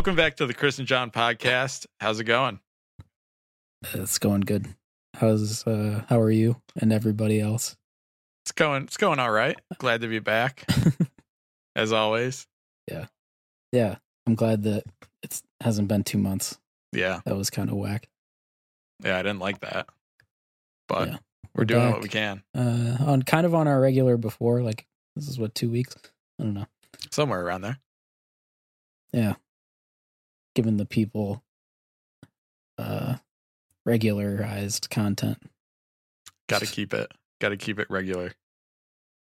[0.00, 1.84] Welcome back to the Kris and Jon podcast.
[2.00, 2.58] How's it going?
[3.92, 4.74] It's going good.
[5.14, 7.76] How's uh how are you and everybody else?
[8.42, 9.60] It's going it's going all right.
[9.76, 10.64] Glad to be back.
[11.76, 12.46] as always.
[12.90, 13.08] Yeah,
[13.72, 13.96] Yeah.
[14.26, 14.84] I'm glad that
[15.22, 16.58] it hasn't been 2 months.
[16.94, 17.20] Yeah.
[17.26, 18.08] That was kind of whack.
[19.04, 19.86] Yeah, I didn't like that.
[20.88, 21.16] But Yeah.
[21.54, 22.42] we're doing what we can.
[22.56, 25.94] Uh on kind of on our regular before like this is what 2 weeks.
[26.40, 26.66] I don't know.
[27.10, 27.78] Somewhere around there.
[29.12, 29.34] Yeah.
[30.60, 31.42] Giving the people
[32.76, 33.16] uh
[33.86, 35.38] regularized content.
[36.50, 37.10] Gotta keep it.
[37.40, 38.32] Gotta keep it regular.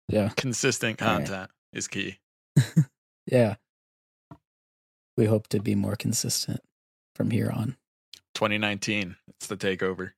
[0.09, 0.27] Yeah.
[0.35, 1.25] Consistent All right.
[1.25, 2.19] content is key.
[3.25, 3.55] Yeah.
[5.15, 6.59] We hope to be more consistent
[7.15, 7.77] from here on.
[8.33, 9.15] 2019.
[9.29, 10.11] It's the takeover.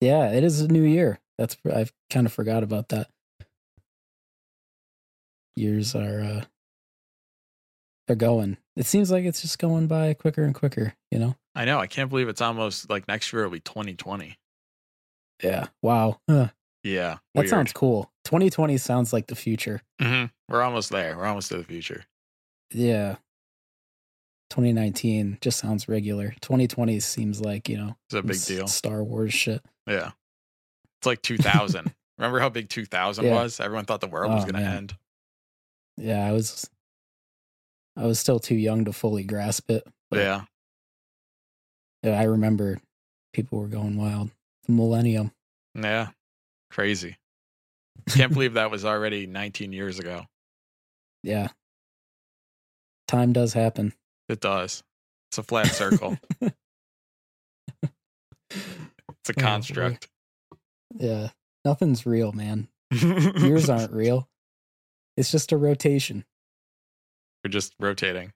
[0.00, 1.20] Yeah, it is a new year.
[1.38, 3.10] That's I've kind of forgot about that.
[5.54, 6.44] Years are uh
[8.08, 8.56] they're going.
[8.76, 11.36] It seems like it's just going by quicker and quicker, you know?
[11.54, 11.78] I know.
[11.78, 14.38] I can't believe it's almost like next year will be 2020.
[15.42, 15.66] Yeah.
[15.82, 16.20] Wow.
[16.28, 16.48] Huh.
[16.82, 17.18] Yeah.
[17.34, 17.48] That weird.
[17.50, 18.10] sounds cool.
[18.24, 19.82] 2020 sounds like the future.
[20.00, 20.30] Mhm.
[20.48, 21.16] We're almost there.
[21.16, 22.04] We're almost to the future.
[22.72, 23.16] Yeah.
[24.50, 26.34] 2019 just sounds regular.
[26.40, 28.68] 2020 seems like, you know, It's a big deal.
[28.68, 29.62] Star Wars shit.
[29.86, 30.12] Yeah.
[31.00, 31.92] It's like 2000.
[32.18, 33.34] Remember how big 2000 Yeah.
[33.34, 33.60] was?
[33.60, 34.96] Everyone thought the world was Oh, going to end.
[35.96, 36.68] Yeah, I was
[37.96, 39.84] I was still too young to fully grasp it.
[40.10, 40.42] Yeah.
[42.02, 42.80] yeah, I remember
[43.32, 44.30] people were going wild.
[44.66, 45.32] The millennium.
[45.74, 46.08] Yeah.
[46.70, 47.16] Crazy.
[48.08, 50.24] Can't believe that was already 19 years ago.
[51.22, 51.48] Yeah.
[53.08, 53.92] Time does happen.
[54.28, 54.82] It does.
[55.30, 56.18] It's a flat circle.
[58.50, 60.08] It's a Oh, construct.
[60.96, 61.28] Yeah.
[61.64, 62.68] Nothing's real, man.
[62.92, 64.28] Years aren't real.
[65.16, 66.24] It's just a rotation.
[67.44, 68.32] We're just rotating.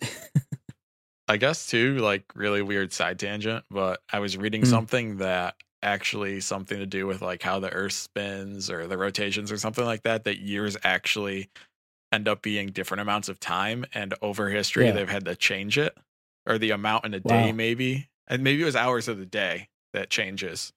[1.28, 4.66] I guess too, like really weird side tangent, but I was reading Mm.
[4.66, 9.50] something that actually something to do with like how the earth spins or the rotations
[9.52, 11.50] or something like that, that years actually
[12.12, 14.92] end up being different amounts of time and over history Yeah.
[14.92, 15.96] they've had to change it.
[16.46, 18.08] Or the amount in a day maybe.
[18.26, 20.72] And maybe it was hours of the day that changes.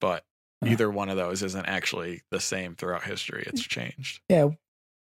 [0.00, 0.24] But
[0.62, 0.70] Huh.
[0.70, 3.44] either one of those isn't actually the same throughout history.
[3.46, 4.22] It's changed.
[4.28, 4.48] Yeah.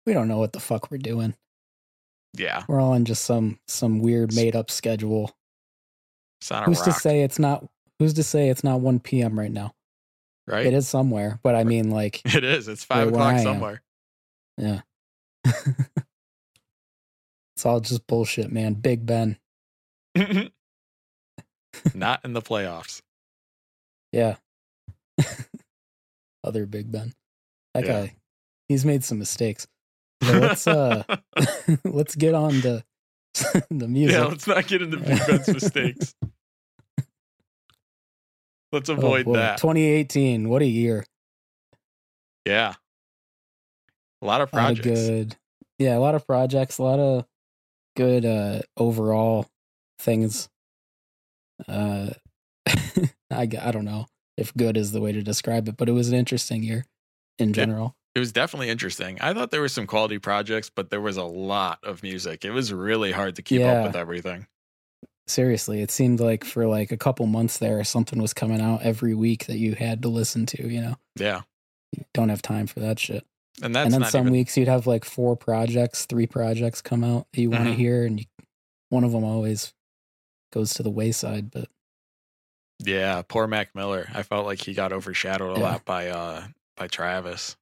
[0.07, 1.35] We don't know what the fuck we're doing.
[2.35, 2.65] Yeah.
[2.69, 5.31] We're all on just some some weird made up schedule.
[6.65, 6.85] Who's rock.
[6.87, 7.65] to say it's not
[7.99, 9.39] who's to say it's not 1 p.m.
[9.39, 9.75] right now?
[10.49, 10.67] right?
[10.67, 12.69] It is somewhere, but I mean like It is.
[12.69, 13.43] It's five o'clock am.
[13.43, 13.83] somewhere.
[14.59, 14.81] Yeah.
[15.45, 15.67] it's
[17.65, 18.75] all just bullshit, man.
[18.75, 19.39] Big Ben.
[21.95, 23.01] Not in the playoffs.
[24.13, 24.37] Yeah.
[26.45, 27.13] Other Big Ben.
[27.75, 27.93] That Yeah.
[28.07, 28.17] guy,
[28.69, 29.67] he's made some mistakes.
[30.23, 31.03] So let's uh
[31.85, 32.85] let's get on the
[33.71, 34.17] the music.
[34.19, 36.15] yeah, let's not get into Big Ben's mistakes.
[38.73, 39.35] Let's Oh, avoid boy.
[39.35, 39.59] that.
[39.59, 41.05] 2018, what a year.
[42.47, 42.75] yeah.
[44.21, 45.01] A lot of A lot of projects.
[45.09, 45.37] good.
[45.79, 47.27] Yeah, a lot of projects, a lot of
[47.97, 49.49] good uh overall
[49.99, 50.49] things.
[51.67, 52.11] Uh
[52.67, 54.07] I I don't know
[54.37, 56.85] if good is the way to describe it, but it was an interesting year
[57.39, 57.97] in general.
[58.15, 59.19] It was definitely interesting.
[59.21, 62.45] I thought there were some quality projects, but there was a lot of music.
[62.45, 63.81] It was really hard to keep Yeah.
[63.81, 64.47] up with everything.
[65.27, 69.15] Seriously, it seemed like for like a couple months there something was coming out every
[69.15, 70.97] week that you had to listen to, you know.
[71.17, 71.43] Yeah.
[71.97, 73.25] You don't have time for that shit.
[73.63, 77.05] And that's and then some even weeks you'd have like four projects, three projects come
[77.05, 77.77] out that you want to Mhm.
[77.77, 78.27] hear, and you,
[78.89, 79.73] one of them always
[80.53, 81.51] goes to the wayside.
[81.51, 81.69] But
[82.79, 84.09] Yeah, poor Mac Miller.
[84.13, 85.67] I felt like he got overshadowed a Yeah.
[85.67, 87.57] lot by uh by Travis,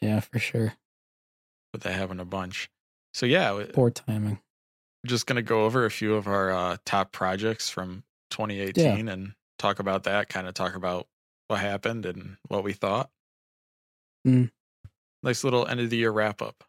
[0.00, 0.74] yeah, for sure,
[1.72, 2.70] but they having a bunch.
[3.14, 4.40] So yeah, poor timing.
[5.06, 9.78] just gonna go over a few of our uh, top projects from 2018 and talk
[9.78, 10.28] about that.
[10.28, 11.06] Kind of talk about
[11.48, 13.10] what happened and what we thought.
[14.26, 14.50] Mm.
[15.22, 16.64] Nice little end of the year wrap up.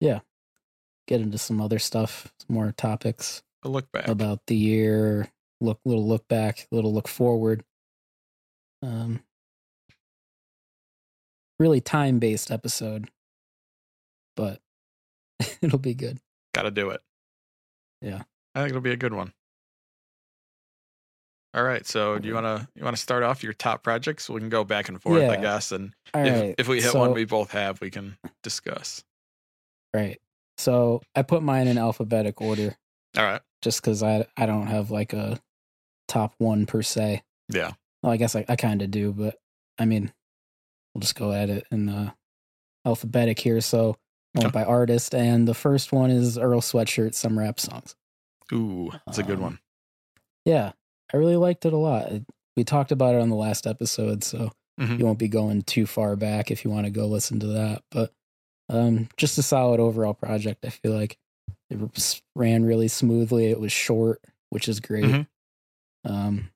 [0.00, 0.20] Yeah,
[1.08, 4.08] get into some other stuff, some more topics A look back.
[4.08, 5.30] about the year.
[5.60, 7.64] Look, little look back, little look forward.
[8.82, 9.22] Um,
[11.58, 13.08] really time based episode,
[14.36, 14.60] but
[15.60, 16.20] it'll be good.
[16.54, 17.00] Got to do it.
[18.00, 18.22] Yeah.
[18.54, 19.32] I think it'll be a good one.
[21.54, 24.28] All right, so do you want to you want to start off your top projects?
[24.28, 26.54] We can go back and forth, I guess, and if, right.
[26.58, 29.04] if we hit so- one we both have, we can discuss.
[29.92, 30.20] right.
[30.56, 32.76] So I put mine in alphabetic order
[33.16, 33.40] All right.
[33.60, 35.40] just because I I don't have like a
[36.08, 37.22] top one per se.
[37.48, 37.72] Yeah.
[38.02, 39.36] Well, I guess I, I kind of do, but
[39.78, 40.12] I mean,
[40.94, 42.12] we'll just go at it in uh,
[42.86, 43.60] alphabetic here.
[43.60, 43.96] So
[44.36, 47.94] Went by artist, and the first one is Earl Sweatshirt, some rap songs.
[48.52, 49.58] Ooh, it's a good Um, one.
[50.44, 50.72] Yeah,
[51.12, 52.10] I really liked it a lot.
[52.56, 54.50] We talked about it on the last episode, so
[54.80, 54.98] Mhm.
[54.98, 57.84] you won't be going too far back if you want to go listen to that.
[57.92, 58.12] But
[58.68, 60.64] um, just a solid overall project.
[60.66, 61.16] I feel like
[61.70, 61.78] it
[62.34, 63.46] ran really smoothly.
[63.52, 64.20] It was short,
[64.50, 65.04] which is great.
[65.04, 65.26] Mhm.
[66.04, 66.50] Um,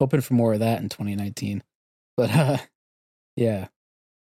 [0.00, 1.64] hoping for more of that in 2019.
[2.16, 2.58] But uh,
[3.36, 3.68] yeah,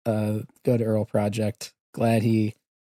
[0.06, 1.72] uh, good Earl project.
[1.94, 2.54] Glad he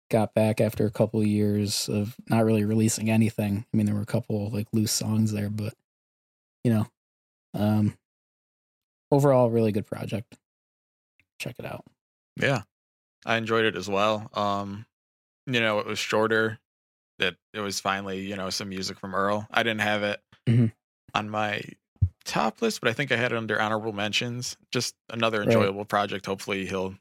[0.09, 3.65] got back after a couple of years of not really releasing anything.
[3.73, 5.73] I mean, there were a couple like loose songs there, but
[6.63, 6.87] you know,
[7.53, 7.97] um,
[9.11, 10.37] overall, really good project.
[11.39, 11.85] Check it out.
[12.35, 12.63] Yeah,
[13.25, 14.29] I enjoyed it as well.
[14.33, 14.85] Um,
[15.45, 16.59] you know, it was shorter.
[17.19, 19.47] That it was finally, you know, some music from Earl.
[19.49, 20.71] I didn't have it Mhm.
[21.15, 21.61] on my
[22.27, 24.57] top list, but I think I had it under honorable mentions.
[24.71, 25.47] Just another Right.
[25.47, 26.25] enjoyable project.
[26.27, 26.95] Hopefully, he'll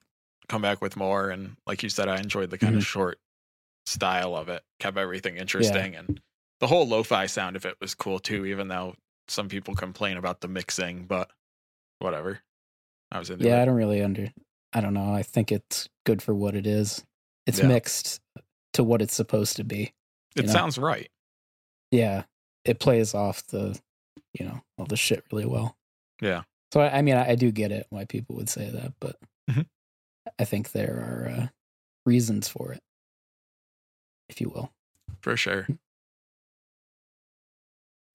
[0.49, 1.29] come back with more.
[1.31, 2.87] And like you said, I enjoyed the kind of Mhm.
[2.87, 3.19] short
[3.85, 4.63] style of it.
[4.81, 6.21] Kept everything interesting, and
[6.61, 8.47] the whole lo-fi sound of it was cool too.
[8.47, 8.95] Even though
[9.29, 11.31] some people complain about the mixing, but
[11.99, 12.41] whatever.
[13.11, 13.63] I was into Yeah, it.
[13.63, 14.33] I don't really under.
[14.73, 15.13] I don't know.
[15.13, 17.05] I think it's good for what it is.
[17.47, 17.69] It's Yeah.
[17.69, 18.21] mixed
[18.75, 19.93] to what it's supposed to be.
[20.37, 20.53] It know?
[20.53, 21.11] sounds right.
[21.91, 22.25] Yeah,
[22.65, 23.81] it plays off the,
[24.39, 25.77] you know, all the shit really well.
[26.21, 26.43] Yeah.
[26.73, 29.17] So I, I mean, I, I do get it why people would say that, but
[29.51, 29.67] Mhm.
[30.39, 31.47] I think there are uh,
[32.05, 32.83] reasons for it,
[34.29, 34.73] if you will.
[35.21, 35.67] For sure.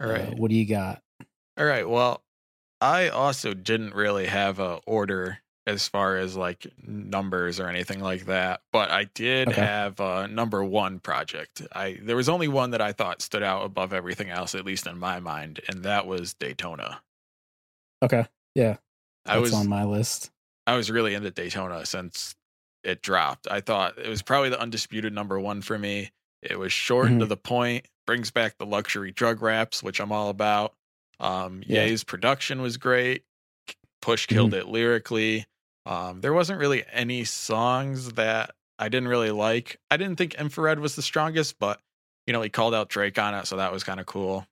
[0.02, 0.28] All right.
[0.28, 1.02] Uh, what do you got?
[1.58, 1.88] All right.
[1.88, 2.24] Well,
[2.80, 5.40] I also didn't really have a order
[5.72, 9.62] as far as like numbers or anything like that, but I did Okay.
[9.62, 11.62] have a number one project.
[11.74, 14.88] I there was only one that I thought stood out above everything else, at least
[14.88, 17.02] in my mind, and that was Daytona.
[18.04, 18.26] Okay,
[18.56, 18.78] yeah,
[19.26, 20.32] I was on my list.
[20.68, 22.36] I was really into Daytona since
[22.84, 23.48] it dropped.
[23.50, 26.12] I thought it was probably the undisputed number one for me.
[26.42, 27.30] It was short and to Mhm.
[27.30, 30.74] the point, brings back the luxury drug raps, which I'm all about.
[31.20, 31.86] Um, Yeah.
[31.86, 33.24] Ye's production was great.
[34.02, 34.36] Push Mm-hmm.
[34.36, 35.46] killed it lyrically.
[35.86, 39.80] Um, there wasn't really any songs that I didn't really like.
[39.90, 41.80] I didn't think Infrared was the strongest, but
[42.28, 44.46] you know he called out Drake on it, so that was kind of cool.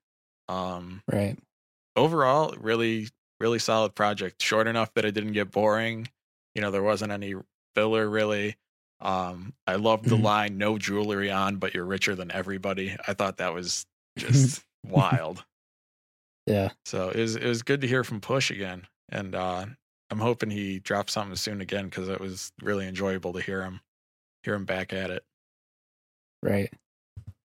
[0.47, 1.37] Um, Right.
[1.95, 3.07] overall really
[3.39, 6.07] really solid project short enough that it didn't get boring
[6.55, 7.33] you know there wasn't any
[7.75, 8.55] filler really
[9.01, 10.23] um i loved the Mhm.
[10.23, 13.85] line no jewelry on but you're richer than everybody i thought that was
[14.17, 15.43] just wild
[16.45, 16.69] Yeah.
[16.85, 19.65] so it was it was good to hear from push again and uh
[20.11, 23.79] i'm hoping he drops something soon again because it was really enjoyable to hear him
[24.44, 25.23] hear him back at it
[26.41, 26.71] Right.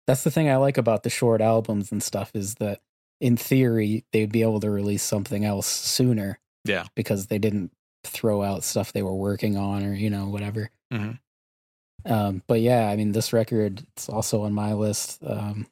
[0.07, 2.81] That's the thing I like about the short albums and stuff is that
[3.21, 6.39] in theory they'd be able to release something else sooner.
[6.65, 6.85] Yeah.
[6.95, 7.73] Because they didn't
[8.05, 10.71] throw out stuff they were working on or, you know, whatever.
[10.93, 11.19] Mhm.
[12.05, 15.23] Um, but yeah, I mean this record it's also on my list.
[15.25, 15.67] Um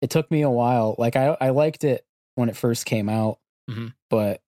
[0.00, 0.94] it took me a while.
[0.98, 2.06] Like I I liked it
[2.36, 3.94] when it first came out, Mhm.
[4.10, 4.42] but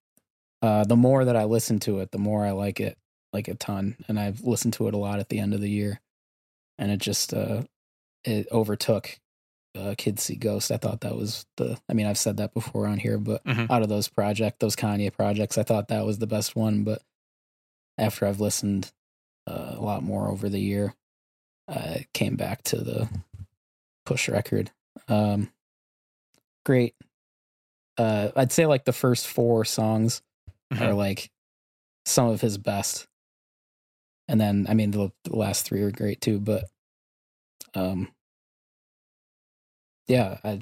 [0.62, 2.96] uh the more that I listen to it, the more I like it
[3.32, 3.96] like a ton.
[4.08, 6.00] And I've listened to it a lot at the end of the year.
[6.78, 7.62] And it just uh
[8.24, 9.18] it overtook
[9.74, 10.70] uh, Kids See Ghost.
[10.70, 11.80] I thought that was the.
[11.88, 13.70] I mean, I've said that before on here, but Mhm.
[13.70, 16.84] out of those project, those Kanye projects, I thought that was the best one.
[16.84, 17.00] But
[17.96, 18.92] after I've listened
[19.46, 20.94] uh, a lot more over the year,
[21.68, 23.08] I came back to the
[24.04, 24.70] Push record.
[25.08, 25.50] Um,
[26.66, 26.94] great.
[27.96, 30.22] Uh, I'd say like the first four songs
[30.72, 30.80] Mhm.
[30.80, 31.30] are like
[32.06, 33.06] some of his best.
[34.28, 36.64] And then I mean the, the last three are great too, but
[37.74, 38.12] um
[40.08, 40.60] yeah, I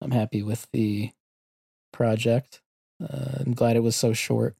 [0.00, 1.10] I'm happy with the
[1.92, 2.62] project.
[3.02, 4.56] Uh, I'm glad it was so short.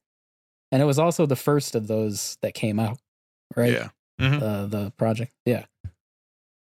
[0.71, 2.99] And it was also the first of those that came out,
[3.55, 3.71] right?
[3.73, 4.41] yeah Mhm.
[4.41, 5.33] Uh, the project.
[5.45, 5.65] Yeah.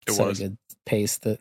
[0.06, 0.38] It a was.
[0.38, 1.40] good pace that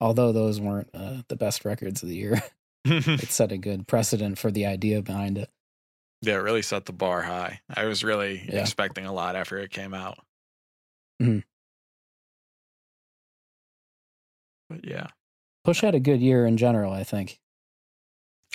[0.00, 2.42] although those weren't uh, the best records of the year,
[2.84, 5.50] it set a good precedent for the idea behind it.
[6.20, 7.60] Yeah, it really set the bar high.
[7.72, 8.60] I was really Yeah.
[8.60, 10.18] expecting a lot after it came out.
[11.20, 11.42] Mhm.
[14.68, 15.08] But yeah,
[15.64, 17.38] Push had a good year in general, I think.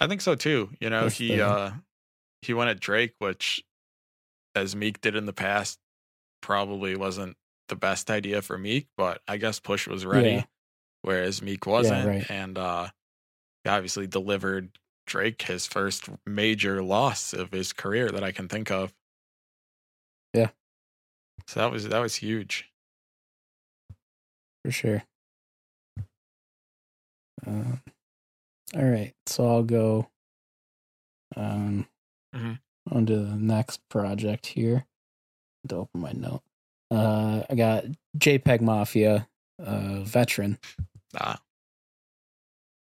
[0.01, 0.69] I think so too.
[0.79, 1.73] You know, With he the- uh
[2.41, 3.63] he went at Drake, which
[4.55, 5.79] as Meek did in the past,
[6.41, 7.35] probably wasn't
[7.67, 10.45] the best idea for Meek, but I guess Push was ready, Yeah.
[11.01, 12.07] whereas Meek wasn't.
[12.07, 12.29] right.
[12.31, 12.89] And uh
[13.67, 18.93] obviously delivered Drake his first major loss of his career that I can think of.
[20.33, 20.49] Yeah.
[21.47, 22.69] So that was that was huge.
[24.63, 25.03] for sure.
[27.45, 27.81] Um,
[28.75, 30.09] all right, so I'll go
[31.35, 31.87] um,
[32.35, 32.59] Mhm.
[32.91, 34.85] on to the next project here.
[35.69, 36.43] To open my note.
[36.91, 37.85] Uh, I got
[38.17, 39.27] JPEG Mafia,
[39.59, 40.57] uh, veteran.
[41.15, 41.41] Ah,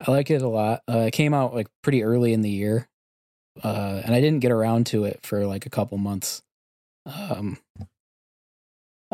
[0.05, 0.81] I like it a lot.
[0.89, 2.89] Uh, it came out like pretty early in the year,
[3.63, 6.41] uh, and I didn't get around to it for like a couple months.
[7.05, 7.58] Um,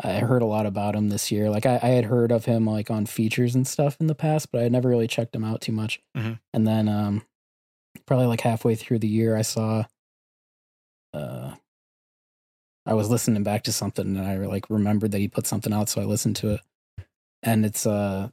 [0.02, 1.50] I heard a lot about him this year.
[1.50, 4.50] Like I, I had heard of him like on features and stuff in the past,
[4.52, 6.00] but I had never really checked him out too much.
[6.16, 6.38] Mhm.
[6.54, 7.22] And then, um,
[8.06, 9.84] probably like halfway through the year, I saw.
[11.12, 11.56] Uh,
[12.86, 15.88] I was listening back to something, and I like remembered that he put something out,
[15.88, 16.60] so I listened to it.
[17.42, 18.32] And it's a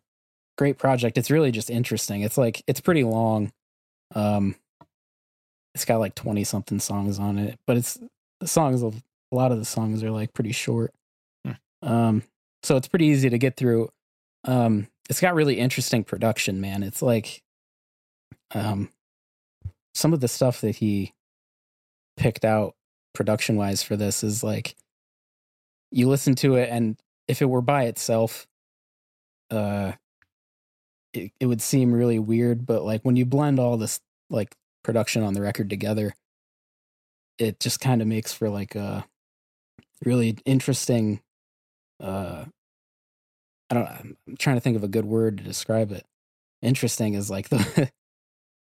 [0.58, 1.18] great project.
[1.18, 2.22] It's really just interesting.
[2.22, 3.52] It's like it's pretty long.
[4.14, 4.56] Um,
[5.74, 8.00] it's got like twenty something songs on it, but it's
[8.40, 10.94] the songs of a lot of the songs are like pretty short.
[11.46, 11.52] Hmm.
[11.82, 12.24] Um,
[12.64, 13.90] so it's pretty easy to get through.
[14.44, 16.84] Um, it's got really interesting production, man.
[16.84, 17.44] It's like,
[18.54, 18.90] um,
[19.94, 21.14] some of the stuff that he
[22.18, 22.76] picked out
[23.14, 24.76] production wise for this is like,
[25.92, 26.98] you listen to it, and
[27.28, 28.48] if it were by itself,
[29.52, 29.94] uh,
[31.16, 32.66] it, it would seem really weird.
[32.66, 36.14] But like when you blend all this like production on the record together,
[37.38, 39.06] it just kind of makes for like a
[40.04, 41.22] really interesting
[42.02, 42.46] uh
[43.70, 46.06] i don't i'm trying to think of a good word to describe it
[46.62, 47.90] interesting is like the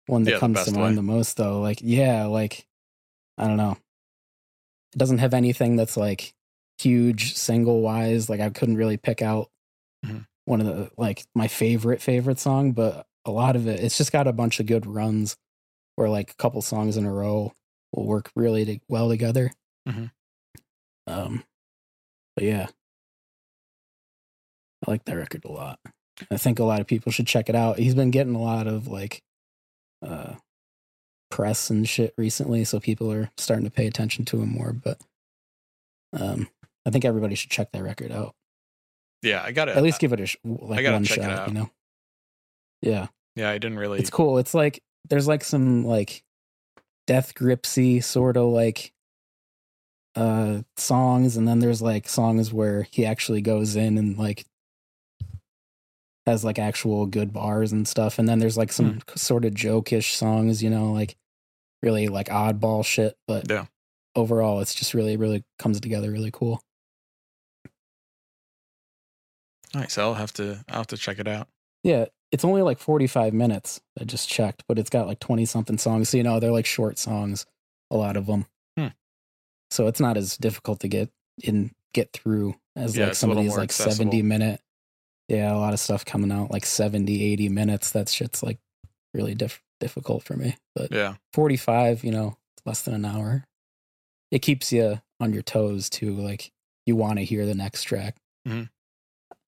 [0.06, 0.96] one that Yeah, comes to mind way.
[0.96, 2.66] the most though like yeah like
[3.36, 3.76] i don't know
[4.94, 6.34] it doesn't have anything that's like
[6.78, 9.50] huge single wise like i couldn't really pick out
[10.06, 10.26] Mhm.
[10.46, 14.12] One of the like my favorite favorite song but a lot of it it's just
[14.12, 15.36] got a bunch of good runs
[15.96, 17.52] where like a couple songs in a row
[17.92, 19.50] will work really to, well together.
[19.88, 20.10] Mhm.
[21.06, 21.44] um
[22.36, 22.66] but yeah.
[24.86, 25.78] I like that record a lot.
[26.30, 27.78] I think a lot of people should check it out.
[27.78, 29.22] He's been getting a lot of like
[30.04, 30.34] uh
[31.30, 35.00] press and shit recently so people are starting to pay attention to him more but
[36.12, 36.46] um
[36.86, 38.34] i think everybody should check that record out
[39.24, 39.76] yeah, I got it.
[39.76, 41.70] at least give it a sh- like one shot you know
[42.82, 43.98] yeah yeah, I didn't really.
[43.98, 46.22] it's cool it's like there's like some like
[47.06, 48.92] death gripsy sort of like
[50.16, 54.44] uh songs and then there's like songs where he actually goes in and like
[56.26, 60.12] has like actual good bars and stuff and then there's like some sort of jokish
[60.14, 61.16] songs you know like
[61.82, 63.66] really like oddball shit but Yeah.
[64.14, 66.62] overall it's just really really comes together really cool
[69.74, 69.98] Nice.
[69.98, 70.64] I'll have to.
[70.68, 71.48] I'll have to check it out.
[71.82, 75.78] yeah it's only like 45 minutes i just checked but it's got like 20 something
[75.78, 77.46] songs so you know they're like short songs
[77.92, 78.88] a lot of them Hmm.
[79.70, 81.10] so it's not as difficult to get
[81.44, 84.60] in get through as Yeah, like some of these like 70 minute
[85.28, 88.58] yeah a lot of stuff coming out like 70 80 minutes that shit's like
[89.12, 91.14] really diff- difficult for me but Yeah.
[91.34, 93.44] 45 you know less than an hour
[94.32, 96.50] it keeps you on your toes too like
[96.86, 98.16] you want to hear the next track
[98.48, 98.70] Mhm.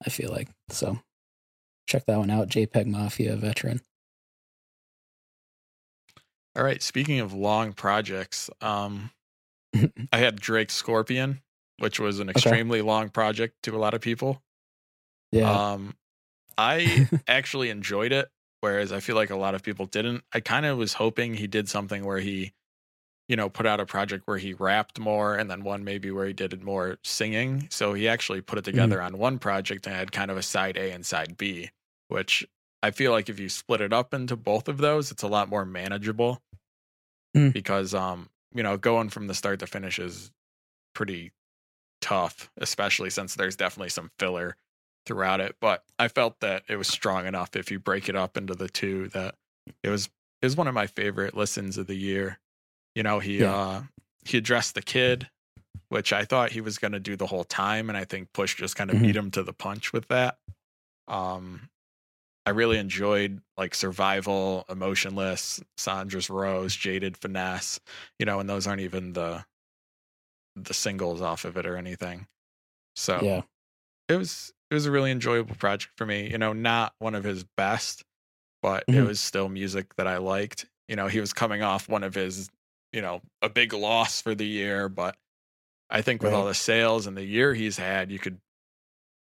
[0.07, 0.99] I feel like so
[1.87, 3.81] check that one out jpeg mafia veteran
[6.59, 6.83] All right.
[6.83, 9.11] Speaking of long projects, um,
[10.13, 11.41] I had Drake Scorpion,
[11.79, 14.43] which was an extremely long project to a lot of people.
[15.31, 15.95] yeah Um,
[16.57, 18.29] I actually enjoyed it,
[18.61, 20.25] whereas I feel like a lot of people didn't.
[20.33, 22.55] I kind of was hoping he did something where he,
[23.29, 26.27] you know, put out a project where he rapped more, and then one maybe where
[26.27, 27.69] he did more singing.
[27.71, 30.77] So he actually put it together on one project and had kind of a side
[30.77, 31.71] A and side B,
[32.09, 32.47] which
[32.83, 35.49] I feel like if you split it up into both of those, it's a lot
[35.49, 36.41] more manageable.
[37.37, 37.53] Mm.
[37.53, 40.31] Because um, you know, going from the start to finish is
[40.95, 41.33] pretty
[42.01, 44.57] tough, especially since there's definitely some filler
[45.05, 45.57] throughout it.
[45.61, 48.69] But I felt that it was strong enough if you break it up into the
[48.69, 49.35] two that
[49.83, 50.09] it was
[50.41, 52.39] it was one of my favorite listens of the year.
[52.99, 53.47] You know, he Yeah.
[53.47, 53.83] uh
[54.27, 55.31] he addressed the kid,
[55.89, 58.75] which I thought he was gonna do the whole time, and I think Push just
[58.75, 59.03] kind of Mhm.
[59.03, 60.41] beat him to the punch with that.
[61.09, 61.71] Um
[62.47, 67.81] I really enjoyed like Survival, Emotionless, Sandra's Rose, Jaded Finesse,
[68.19, 69.47] you know, and those aren't even the
[70.57, 72.27] the singles off of it or anything.
[72.97, 73.43] So yeah
[74.09, 76.31] it was it was a really enjoyable project for me.
[76.31, 78.05] You know, not one of his best,
[78.63, 79.07] but it Mhm.
[79.07, 80.67] was still music that I liked.
[80.89, 82.51] You know, he was coming off one of his,
[82.93, 85.17] you know, a big loss for the year, but
[85.91, 88.41] I think with all the sales and the year he's had, you could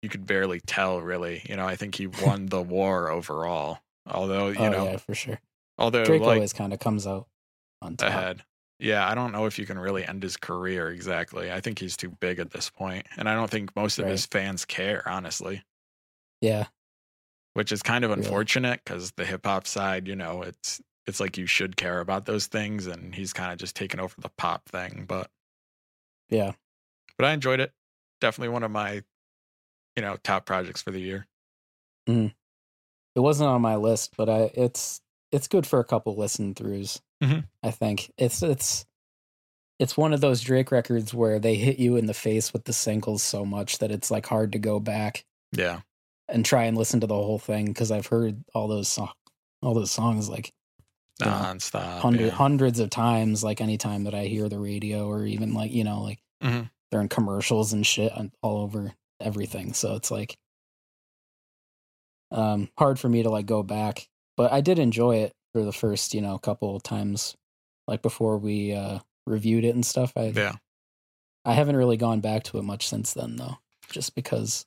[0.02, 1.42] you could barely tell really.
[1.48, 3.80] You know, I think he won the war overall.
[4.06, 5.40] Although, you oh know, yeah for sure
[5.78, 7.28] although drake like always kind of comes out
[7.82, 8.44] on top ahead.
[8.78, 11.50] Yeah, I don't know if you can really end his career exactly.
[11.50, 14.12] I think he's too big at this point, and I don't think most of Right.
[14.12, 15.62] his fans care, honestly.
[16.40, 16.66] yeah
[17.54, 18.20] which is kind of Really?
[18.20, 22.26] unfortunate because the hip hop side, you know, it's it's like you should care about
[22.26, 25.04] those things, and he's kind of just taken over the pop thing.
[25.06, 25.30] But
[26.28, 26.52] yeah
[27.18, 27.72] but I enjoyed it.
[28.20, 29.02] definitely one of my,
[29.96, 31.26] you know, top projects for the year.
[32.08, 35.00] It wasn't on my list, but I it's
[35.32, 37.00] it's good for a couple listen throughs.
[37.22, 37.48] Mhm.
[37.62, 38.84] I think it's it's
[39.78, 42.72] it's one of those Drake records where they hit you in the face with the
[42.72, 45.80] singles so much that it's like hard to go back Yeah,
[46.28, 49.12] and try and listen to the whole thing because I've heard all those song,
[49.62, 50.52] all those songs like
[51.20, 51.28] Yeah.
[51.54, 52.00] nonstop.
[52.00, 52.30] hundred, yeah.
[52.30, 53.42] hundreds of times.
[53.42, 56.70] Like anytime that I hear the radio or even like you know like Mhm.
[56.90, 59.72] they're in commercials and shit all over everything.
[59.72, 60.36] So it's like
[62.30, 65.72] um hard for me to like go back, but I did enjoy it for the
[65.72, 67.34] first you know couple times
[67.86, 70.12] like before we uh reviewed it and stuff.
[70.16, 70.56] I Yeah,
[71.44, 73.58] I haven't really gone back to it much since then though,
[73.90, 74.66] just because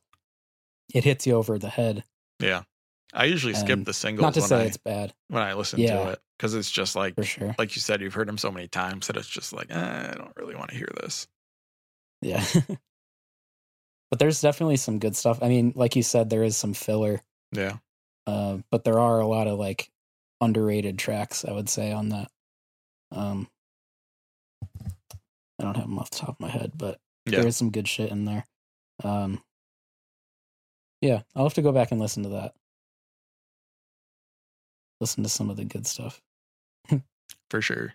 [0.94, 2.04] it hits you over the head.
[2.40, 2.64] yeah.
[3.14, 5.80] I usually skip the singles Not to when say I it's bad when I listen
[5.80, 6.04] Yeah.
[6.04, 7.56] to it because it's just like for sure.
[7.58, 10.16] like you said, you've heard them so many times that it's just like eh, I
[10.16, 11.28] don't really want to hear this.
[12.22, 12.46] Yeah.
[14.12, 15.40] but there's definitely some good stuff.
[15.42, 17.78] I mean, like you said, there is some filler, Yeah,
[18.28, 19.90] uh, but there are a lot of like
[20.42, 22.30] underrated tracks, I would say, on that.
[23.12, 23.48] Um,
[25.60, 27.40] I don't have them off the top of my head, but yeah.
[27.40, 28.46] there is some good shit in there.
[29.04, 29.42] Um,
[31.02, 32.54] yeah, I'll have to go back and listen to that.
[35.00, 36.22] Listen to some of the good stuff.
[37.50, 37.94] for sure.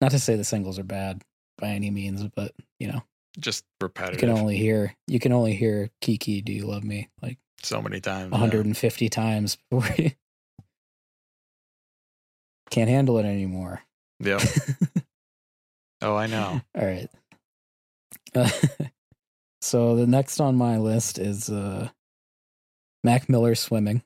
[0.00, 1.22] Not to say the singles are bad
[1.58, 3.02] by any means, but you know,
[3.38, 4.20] Just repetitive.
[4.22, 7.80] you can only hear you can only hear Kiki, "Do You Love Me?" like so
[7.82, 8.30] many times.
[8.32, 8.38] yeah.
[8.38, 10.10] 150 times before you
[12.70, 13.82] can't handle it anymore.
[14.20, 14.40] Yep.
[16.02, 16.62] Oh, I know.
[16.78, 17.10] All right.
[18.34, 18.48] Uh,
[19.60, 21.90] so the next on my list is uh,
[23.04, 24.02] Mac Miller swimming.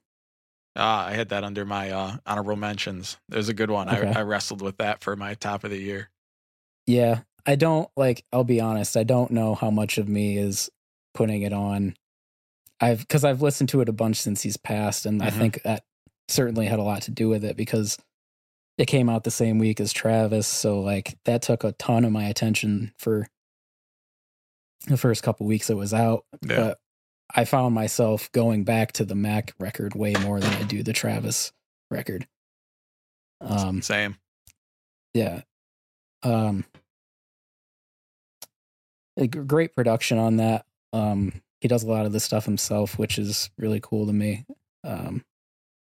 [0.77, 3.17] Ah, I had that under my uh, honorable mentions.
[3.31, 3.89] It was a good one.
[3.89, 4.13] Okay.
[4.13, 6.11] I, I wrestled with that for my top of the year.
[6.87, 8.25] Yeah, I don't like.
[8.33, 8.97] I'll be honest.
[8.97, 10.69] I don't know how much of me is
[11.15, 11.95] putting it on.
[12.81, 15.39] I've because I've listened to it a bunch since he's passed, and I Mhm.
[15.39, 15.85] think that
[16.29, 17.97] certainly had a lot to do with it because
[18.77, 20.49] it came out the same week as Travis.
[20.49, 23.29] So like that took a ton of my attention for
[24.87, 26.25] the first couple weeks it was out.
[26.43, 26.57] Yeah.
[26.57, 26.79] But
[27.33, 30.93] I found myself going back to the Mac record way more than I do the
[30.93, 31.53] Travis
[31.91, 32.27] record.
[33.41, 34.17] Um, Same.
[35.13, 35.43] yeah.
[36.23, 36.65] Um
[39.31, 40.65] great production on that.
[40.93, 44.45] Um he does a lot of the stuff himself, which is really cool to me.
[44.83, 45.25] Um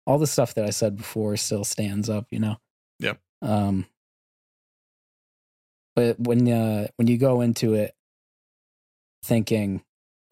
[0.07, 2.57] all the stuff that I said before still stands up, you know.
[3.01, 3.21] Yep.
[3.43, 3.87] Um
[5.95, 7.95] but when uh when you go into it
[9.25, 9.83] thinking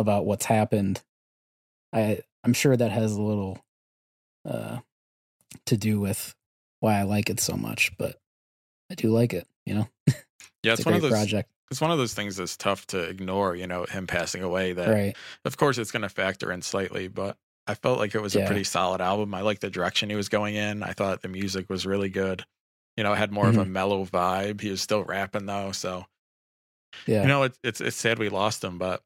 [0.00, 1.02] about what's happened,
[1.92, 3.58] I I'm sure that has a little
[4.48, 4.78] uh
[5.66, 6.34] to do with
[6.80, 8.16] why I like it so much, but
[8.90, 9.88] I do like it, you know.
[10.62, 11.12] Yeah, It's it's, one of those.
[11.12, 11.48] project.
[11.70, 13.54] It's one of those things that's tough to ignore.
[13.56, 14.72] You know, him passing away.
[14.74, 15.16] That Right.
[15.46, 18.40] of course it's going to factor in slightly, but I felt like it was a
[18.46, 19.32] pretty solid album.
[19.34, 20.82] I liked the direction he was going in.
[20.82, 22.44] I thought the music was really good.
[22.96, 23.72] You know, it had more of a Mm-hmm.
[23.72, 24.60] mellow vibe.
[24.60, 26.04] He was still rapping though, so
[27.06, 27.22] Yeah.
[27.22, 29.02] you know, it's it's it's sad we lost him, but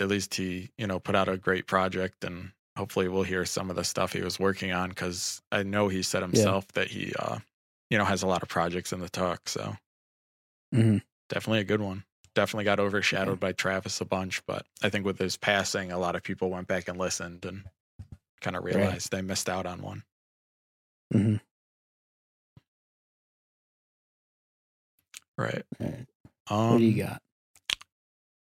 [0.00, 3.70] at least he you know put out a great project, and hopefully we'll hear some
[3.70, 7.12] of the stuff he was working on because I know he said himself that he
[7.18, 7.38] uh
[7.90, 9.48] you know has a lot of projects in the tuck.
[9.48, 9.76] So
[10.74, 11.02] Mhm.
[11.28, 12.04] definitely a good one.
[12.34, 16.16] Definitely got overshadowed by Travis a bunch, but I think with his passing, a lot
[16.16, 17.64] of people went back and listened and
[18.40, 18.74] kind of Right.
[18.74, 20.02] realized they missed out on one.
[21.14, 21.36] Mm-hmm.
[25.36, 25.64] Right.
[25.80, 26.06] Alright.
[26.50, 27.22] Um, what do you got?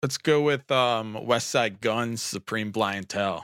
[0.05, 3.41] Let's go with um, Westside Gunn's, Supreme Blientele.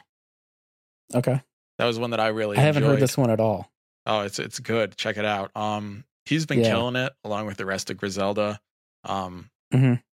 [1.11, 1.41] Okay.
[1.79, 2.55] That was one that I really.
[2.55, 3.71] I haven't heard this one at all.
[4.05, 4.95] Oh, it's it's good.
[4.95, 5.49] Check it out.
[5.57, 6.65] Um, he's been Yeah.
[6.69, 8.61] killing it along with the rest of Griselda.
[9.03, 10.03] Um, Mhm.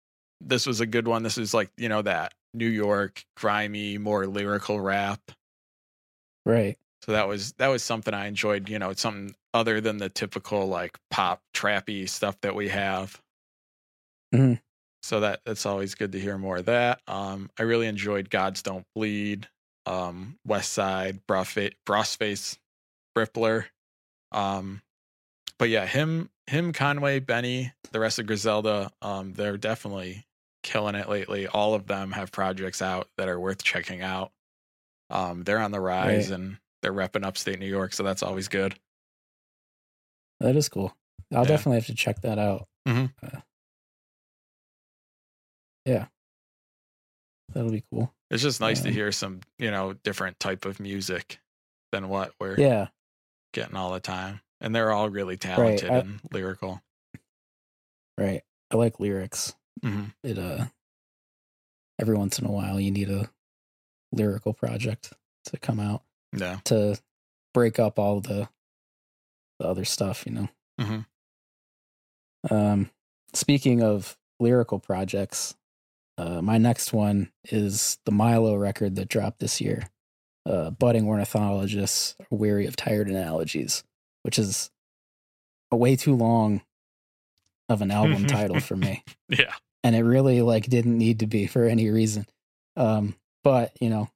[0.40, 1.22] this was a good one.
[1.22, 5.20] This is like you know that New York grimy, more lyrical rap.
[6.46, 6.78] Right.
[7.02, 8.70] So that was that was something I enjoyed.
[8.70, 13.20] You know, it's something other than the typical like pop trappy stuff that we have.
[14.34, 14.62] Mhm.
[15.02, 17.00] So that that's always good to hear more of that.
[17.06, 19.48] Um, I really enjoyed Gods Don't Bleed,
[19.86, 22.58] um, West Side, Brossface, Brossface,
[23.16, 23.66] Brippler.
[24.32, 24.82] Um,
[25.58, 30.24] but yeah, him, him, Conway, Benny, the rest of Griselda, um, they're definitely
[30.62, 31.46] killing it lately.
[31.46, 34.32] All of them have projects out that are worth checking out.
[35.10, 36.38] Um, they're on the rise Right.
[36.38, 38.78] and they're repping upstate New York, so that's always good.
[40.40, 40.94] That is cool.
[41.32, 41.48] I'll Yeah.
[41.48, 42.68] definitely have to check that out.
[42.86, 43.12] Mhm.
[43.22, 43.40] Uh,
[45.88, 46.06] yeah.
[47.54, 48.12] That'll be cool.
[48.30, 51.40] It's just nice to Um, hear some, you know, different type of music
[51.92, 52.88] than what we're Yeah.
[53.54, 54.40] getting all the time.
[54.60, 56.82] And they're all really talented I- and lyrical.
[58.18, 58.42] Right.
[58.70, 59.54] I like lyrics.
[59.82, 60.66] hmm It uh
[62.00, 63.30] every once in a while you need a
[64.12, 65.12] lyrical project
[65.44, 66.02] to come out
[66.36, 66.60] Yeah.
[66.64, 67.00] to
[67.54, 68.48] break up all the
[69.58, 70.48] the other stuff, you know.
[70.78, 71.06] Mhm.
[72.50, 72.90] Um,
[73.34, 75.56] speaking of lyrical projects,
[76.18, 79.88] uh, my next one is the Milo record that dropped this year.
[80.44, 83.84] Uh, Budding ornithologists are weary of tired analogies,
[84.22, 84.70] which is
[85.70, 86.60] a way too long
[87.68, 89.52] of an album title for me Yeah.
[89.84, 92.26] and it really like didn't need to be for any reason.
[92.76, 94.08] Um, but you know,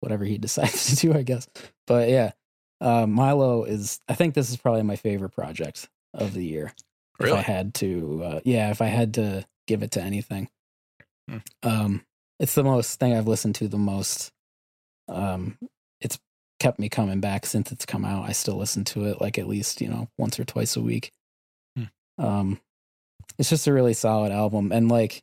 [0.00, 1.48] whatever he decides to do, I guess.
[1.86, 2.32] But yeah,
[2.80, 4.00] uh, Milo is.
[4.08, 6.72] I think this is probably my favorite project of the year.
[7.18, 7.32] Really?
[7.32, 10.48] If I had to, uh, yeah, if I had to give it to anything,
[11.28, 11.38] Hmm.
[11.62, 12.04] um,
[12.38, 14.32] it's the most thing I've listened to the most.
[15.08, 15.58] Um,
[16.00, 16.18] it's
[16.58, 18.28] kept me coming back since it's come out.
[18.28, 21.12] I still listen to it like at least you know once or twice a week.
[21.76, 21.84] Hmm.
[22.18, 22.60] Um,
[23.38, 25.22] it's just a really solid album, and like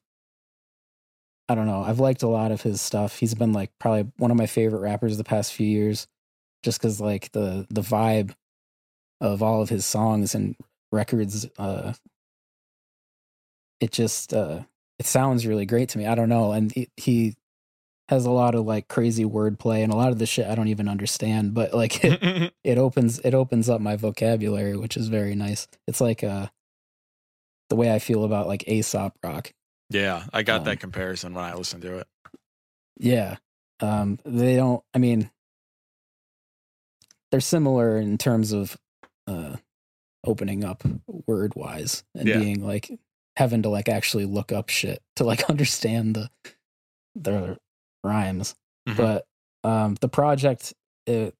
[1.49, 1.81] I don't know.
[1.81, 3.17] I've liked a lot of his stuff.
[3.17, 6.07] He's been like probably one of my favorite rappers the past few years,
[6.63, 8.35] just because like the the vibe
[9.19, 10.55] of all of his songs and
[10.91, 11.47] records.
[11.57, 11.93] Uh,
[13.79, 14.61] it just uh,
[14.99, 16.05] it sounds really great to me.
[16.05, 17.35] I don't know, and he, he
[18.09, 20.67] has a lot of like crazy wordplay and a lot of the shit I don't
[20.67, 25.35] even understand, but like it, it opens it opens up my vocabulary, which is very
[25.35, 25.67] nice.
[25.87, 26.47] It's like uh
[27.69, 29.53] the way I feel about like Aesop rock.
[29.91, 30.23] yeah.
[30.33, 32.07] I got Um, that comparison when I listened to it.
[32.97, 33.37] Yeah.
[33.79, 35.29] Um they don't I mean
[37.31, 38.75] they're similar in terms of
[39.27, 39.57] uh
[40.25, 40.83] opening up
[41.27, 42.39] word wise and Yeah.
[42.39, 42.91] being like
[43.39, 46.29] having to like actually look up shit to like understand the
[47.15, 47.57] the
[48.03, 48.53] rhymes.
[48.87, 48.97] Mhm.
[48.97, 49.25] But
[49.63, 50.73] um the project
[51.07, 51.33] it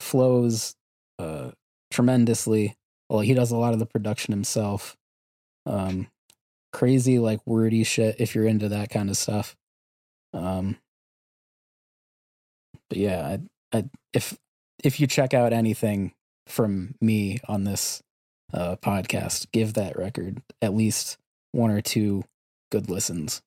[0.00, 0.74] flows
[1.18, 1.50] uh
[1.90, 2.76] tremendously.
[3.10, 4.96] Well, he does a lot of the production himself.
[5.66, 6.06] Um
[6.72, 9.56] crazy like wordy shit if you're into that kind of stuff.
[10.32, 10.76] Um
[12.88, 13.36] but yeah,
[13.72, 14.38] I, I if
[14.84, 16.12] if you check out anything
[16.46, 18.00] from me on this
[18.54, 21.18] uh podcast, give that record at least
[21.52, 22.24] one or two
[22.70, 23.42] good listens.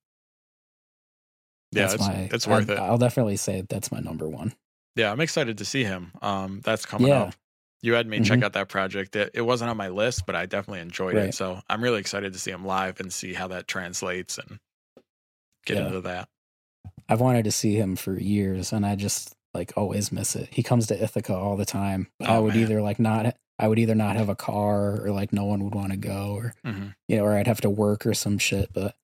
[1.71, 2.79] yeah, That's it's, my it's worth I, it.
[2.79, 4.53] I'll definitely say that's my number one.
[4.95, 6.11] Yeah, I'm excited to see him.
[6.21, 7.23] Um, that's coming Yeah.
[7.23, 7.35] up.
[7.83, 8.43] You had me check Mhm.
[8.43, 9.15] out that project.
[9.15, 11.29] It, it wasn't on my list, but I definitely enjoyed Right.
[11.29, 11.35] it.
[11.35, 14.59] So I'm really excited to see him live and see how that translates and
[15.65, 15.87] get Yeah.
[15.87, 16.27] into that.
[17.07, 20.49] I've wanted to see him for years and I just like always miss it.
[20.51, 22.07] He comes to Ithaca all the time.
[22.19, 22.63] But I Oh, would man.
[22.63, 25.73] either like not I would either not have a car or like no one would
[25.75, 28.73] want to go or hmm you know, or I'd have to work or some shit,
[28.73, 28.95] but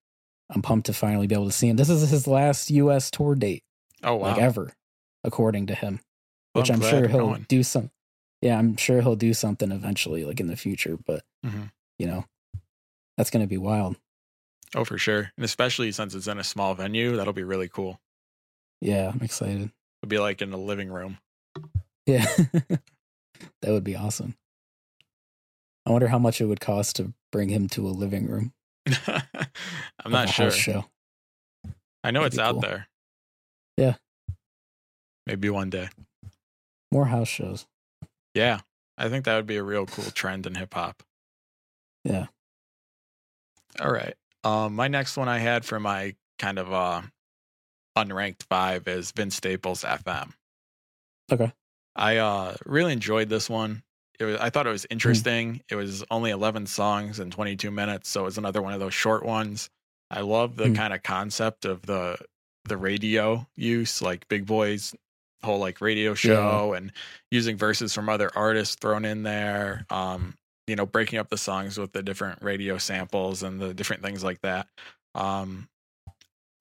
[0.49, 1.77] I'm pumped to finally be able to see him.
[1.77, 3.63] This is his last US tour date,
[4.03, 4.27] Oh wow!
[4.27, 4.73] like ever,
[5.23, 6.01] according to him.
[6.53, 7.45] Well, Which I'm, glad sure he'll going.
[7.47, 7.91] do some
[8.41, 11.71] yeah, I'm sure he'll do something eventually, like in the future, but Mhm.
[11.97, 12.25] you know,
[13.17, 13.95] that's gonna be wild.
[14.75, 18.01] Oh, for sure, and especially since it's in a small venue, that'll be really cool.
[18.81, 19.71] Yeah, I'm excited.
[20.01, 21.19] It'll be like in the living room.
[22.05, 22.25] Yeah.
[23.61, 24.35] that would be awesome.
[25.85, 28.53] I wonder how much it would cost to bring him to a living room.
[29.07, 30.51] I'm not sure.
[30.51, 30.85] show.
[32.03, 32.61] I know That'd it's out cool.
[32.61, 32.87] there.
[33.77, 33.95] Yeah.
[35.25, 35.89] Maybe one day.
[36.91, 37.65] More house shows.
[38.33, 38.59] Yeah,
[38.97, 41.03] I think that would be a real cool trend in hip hop.
[42.03, 42.27] Yeah.
[43.79, 44.15] All right.
[44.43, 47.01] Um, my next one I had for my kind of uh
[47.97, 50.33] unranked five is Vince Staples FM.
[51.31, 51.51] Okay.
[51.95, 53.83] I uh really enjoyed this one.
[54.19, 54.73] It was I thought it Hmm.
[54.73, 55.61] was interesting.
[55.69, 58.93] It was only 11 songs and 22 minutes, so it was another one of those
[58.93, 59.69] short ones.
[60.11, 60.73] I love the Hmm.
[60.75, 62.17] kind of concept of the
[62.65, 64.95] the radio use, like Big Boy's
[65.43, 66.91] whole like radio show and
[67.31, 69.85] using verses from other artists thrown in there.
[69.89, 70.35] Um,
[70.67, 74.23] you know, breaking up the songs with the different radio samples and the different things
[74.23, 74.67] like that.
[75.15, 75.67] Um,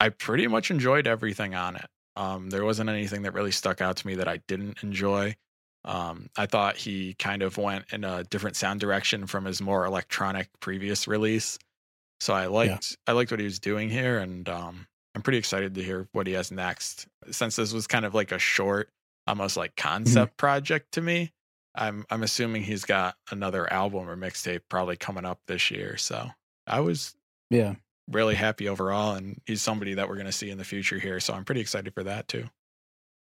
[0.01, 1.87] I pretty much enjoyed everything on it.
[2.17, 5.37] Um, there wasn't anything that really stuck out to me that I didn't enjoy.
[5.85, 9.85] Um, I thought he kind of went in a different sound direction from his more
[9.85, 11.59] electronic previous release.
[12.21, 15.75] So I liked I liked what he was doing here, and um, I'm pretty excited
[15.75, 17.07] to hear what he has next.
[17.31, 18.90] Since this was kind of like a short,
[19.27, 21.33] almost like concept project to me,
[21.75, 25.97] I'm I'm assuming he's got another album or mixtape probably coming up this year.
[25.97, 26.31] So
[26.66, 27.14] I was
[27.51, 27.75] Yeah.
[28.09, 31.21] really happy overall, and he's somebody that we're going to see in the future here.
[31.21, 32.49] So I'm pretty excited for that too.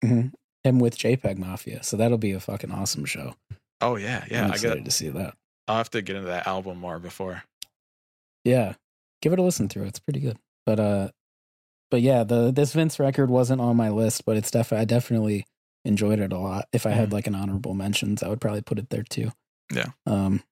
[0.04, 0.30] hmm
[0.64, 1.84] Him with JPEG Mafia.
[1.84, 3.36] So that'll be a fucking awesome show.
[3.82, 4.44] Oh yeah, yeah.
[4.46, 4.86] I'm I excited got.
[4.86, 5.36] to see that.
[5.68, 7.44] I'll have to get into that album more before.
[8.44, 8.74] Yeah.
[9.22, 9.84] Give it a listen through.
[9.86, 10.38] It's pretty good.
[10.66, 11.10] But uh
[11.92, 15.46] but yeah, the this Vince record wasn't on my list, but it's definitely I definitely
[15.86, 16.68] enjoyed it a lot.
[16.74, 17.14] If I had Mhm.
[17.14, 19.32] like an honorable mentions, I would probably put it there too.
[19.74, 19.88] Yeah.
[20.06, 20.44] Um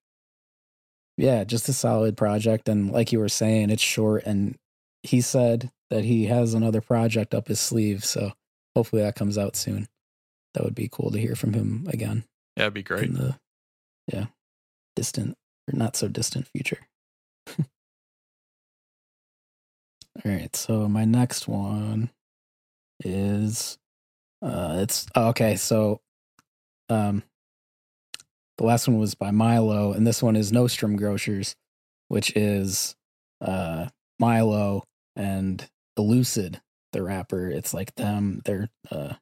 [1.18, 4.56] yeah, just a solid project and like you were saying, it's short and
[5.04, 8.06] he said that he has another project up his sleeve.
[8.06, 8.34] So
[8.76, 9.88] hopefully that comes out soon.
[10.58, 12.24] That would be cool to hear from him again
[12.56, 13.04] Yeah, it'd be great.
[13.04, 13.38] in the
[14.12, 14.26] yeah
[14.96, 15.38] distant
[15.72, 16.80] or not so distant future.
[17.60, 17.66] All
[20.26, 22.10] right, so my next one
[23.06, 23.78] is
[24.42, 26.02] uh it's oh, okay, so
[26.90, 27.22] um
[28.58, 31.56] the last one was by Milo and this one is Nostrum Grocers,
[32.08, 32.96] which is
[33.42, 33.90] uh
[34.20, 36.62] Milo and Elucid,
[36.94, 37.48] the rapper.
[37.48, 39.14] It's like them, their uh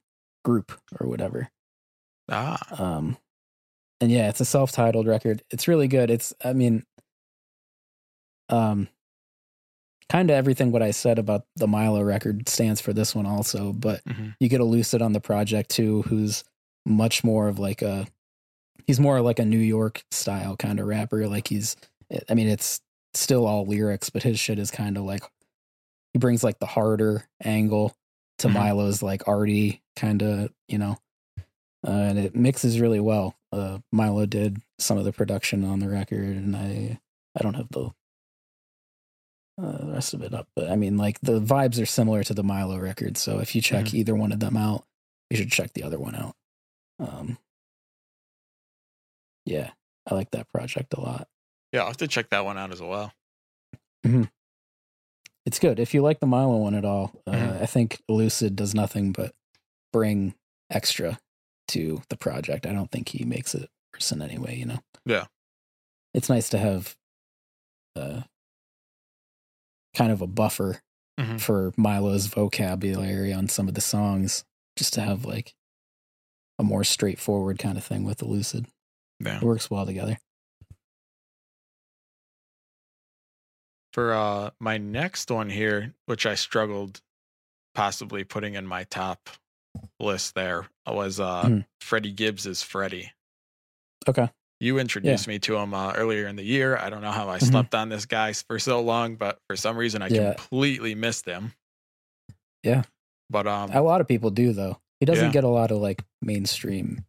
[0.46, 1.50] group or whatever.
[2.30, 3.16] Ah, Um,
[4.00, 5.42] and yeah, it's a self-titled record.
[5.50, 6.08] It's really good.
[6.08, 6.84] It's, I mean,
[8.48, 8.88] um,
[10.08, 13.72] kind of everything what I said about the Milo record stands for this one also.
[13.72, 14.36] But mhm.
[14.38, 16.44] you get Elucid on the project too, who's
[16.84, 18.06] much more of like a,
[18.86, 21.26] he's more like a New York style kind of rapper.
[21.26, 21.74] Like he's,
[22.28, 22.80] I mean, it's
[23.14, 25.22] still all lyrics, but his shit is kind of like
[26.12, 27.96] he brings like the harder angle
[28.38, 28.52] to Mhm.
[28.52, 30.98] Milo's like arty kind of, you know,
[31.86, 33.34] uh, and it mixes really well.
[33.52, 37.00] Uh, Milo did some of the production on the record, and I
[37.38, 37.90] I don't have the
[39.58, 42.34] uh, the rest of it up, but I mean, like the vibes are similar to
[42.34, 43.16] the Milo record.
[43.16, 43.94] So if you check Mhm.
[43.94, 44.84] either one of them out,
[45.30, 46.36] you should check the other one out.
[46.98, 47.38] Um,
[49.46, 49.70] yeah,
[50.10, 51.28] I like that project a lot.
[51.72, 53.12] yeah, I'll have to check that one out as well.
[55.44, 57.12] It's good if you like the Milo one at all.
[57.26, 57.62] Uh, Mhm.
[57.62, 59.34] I think Lucid does nothing but
[59.92, 60.34] bring
[60.70, 61.18] extra
[61.68, 62.66] to the project.
[62.66, 64.54] I don't think he makes it worse in any way.
[64.54, 64.80] You know.
[65.04, 65.26] Yeah.
[66.14, 66.96] It's nice to have,
[67.94, 68.22] uh,
[69.94, 70.80] kind of a buffer
[71.18, 71.40] Mhm.
[71.40, 74.44] for Milo's vocabulary on some of the songs,
[74.76, 75.54] just to have like
[76.58, 78.66] a more straightforward kind of thing with the Lucid.
[79.20, 79.36] Yeah.
[79.38, 80.18] It works well together.
[83.92, 87.00] For uh my next one here, which I struggled
[87.74, 89.30] possibly putting in my top
[90.00, 91.66] list there, was uh Mhm.
[91.80, 93.12] Freddie Gibbs is Freddie.
[94.08, 94.30] Okay.
[94.60, 96.78] You introduced me to him uh, earlier in the year.
[96.78, 97.50] I don't know how I Mhm.
[97.50, 100.34] slept on this guy for so long, but for some reason I Yeah.
[100.34, 101.52] completely missed him.
[102.62, 102.82] Yeah.
[103.30, 104.80] But um A lot of people do though.
[105.00, 105.32] He doesn't Yeah.
[105.32, 107.04] get a lot of like mainstream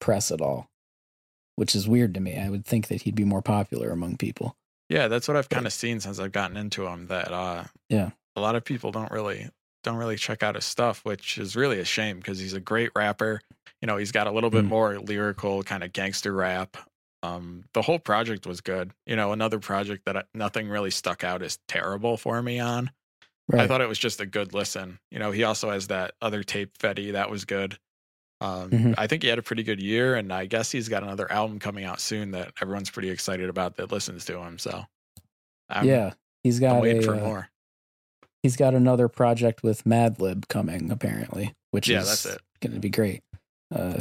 [0.00, 0.70] press at all,
[1.56, 2.38] which is weird to me.
[2.38, 4.56] I would think that he'd be more popular among people.
[4.88, 8.10] yeah, that's what I've kind of seen since I've gotten into him that uh Yeah.
[8.36, 9.50] a lot of people don't really
[9.82, 12.90] don't really check out his stuff, which is really a shame because he's a great
[12.96, 13.40] rapper.
[13.80, 14.68] You know, he's got a little bit Mm.
[14.68, 16.76] more lyrical kind of gangster rap.
[17.22, 18.92] Um, the whole project was good.
[19.06, 22.90] You know, another project that I, nothing really stuck out as terrible for me on.
[23.48, 23.62] Right.
[23.62, 24.98] I thought it was just a good listen.
[25.10, 27.78] You know, he also has that other tape Fetti that was good.
[28.40, 28.94] Um, Mhm.
[28.98, 31.58] I think he had a pretty good year, and I guess he's got another album
[31.58, 34.58] coming out soon that everyone's pretty excited about that listens to him.
[34.58, 34.84] So,
[35.68, 36.12] I'm, yeah.
[36.42, 37.48] He's I'm got waiting a, for uh, more.
[38.46, 42.24] He's got another project with Madlib coming apparently, which Yeah, is
[42.60, 43.24] going to be great.
[43.74, 43.98] Uh,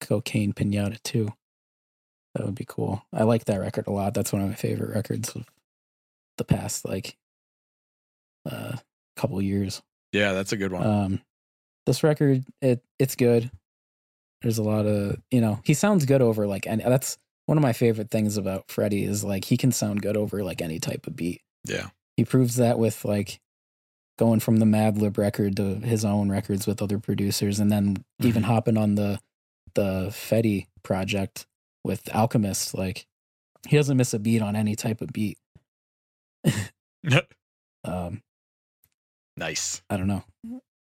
[0.00, 1.28] Cocaine Pinata too.
[2.34, 3.04] That would be cool.
[3.12, 4.14] I like that record a lot.
[4.14, 5.46] That's one of my favorite records of
[6.38, 7.16] the past like
[8.50, 8.76] uh
[9.16, 9.80] couple years.
[10.12, 10.84] Yeah, that's a good one.
[10.86, 11.20] Um,
[11.86, 13.48] this record, it it's good.
[14.42, 17.62] There's a lot of you know he sounds good over like and that's one of
[17.62, 21.06] my favorite things about Freddie is like he can sound good over like any type
[21.06, 21.42] of beat.
[21.64, 21.90] yeah.
[22.16, 23.38] He proves that with like
[24.18, 28.42] going from the Madlib record to his own records with other producers, and then even
[28.42, 28.46] Mhm.
[28.46, 29.20] hopping on the
[29.74, 31.46] the Fetti project
[31.84, 32.74] with Alchemist.
[32.74, 33.06] Like
[33.68, 35.38] he doesn't miss a beat on any type of beat.
[37.84, 38.22] Um,
[39.36, 39.82] nice.
[39.88, 40.24] I don't know.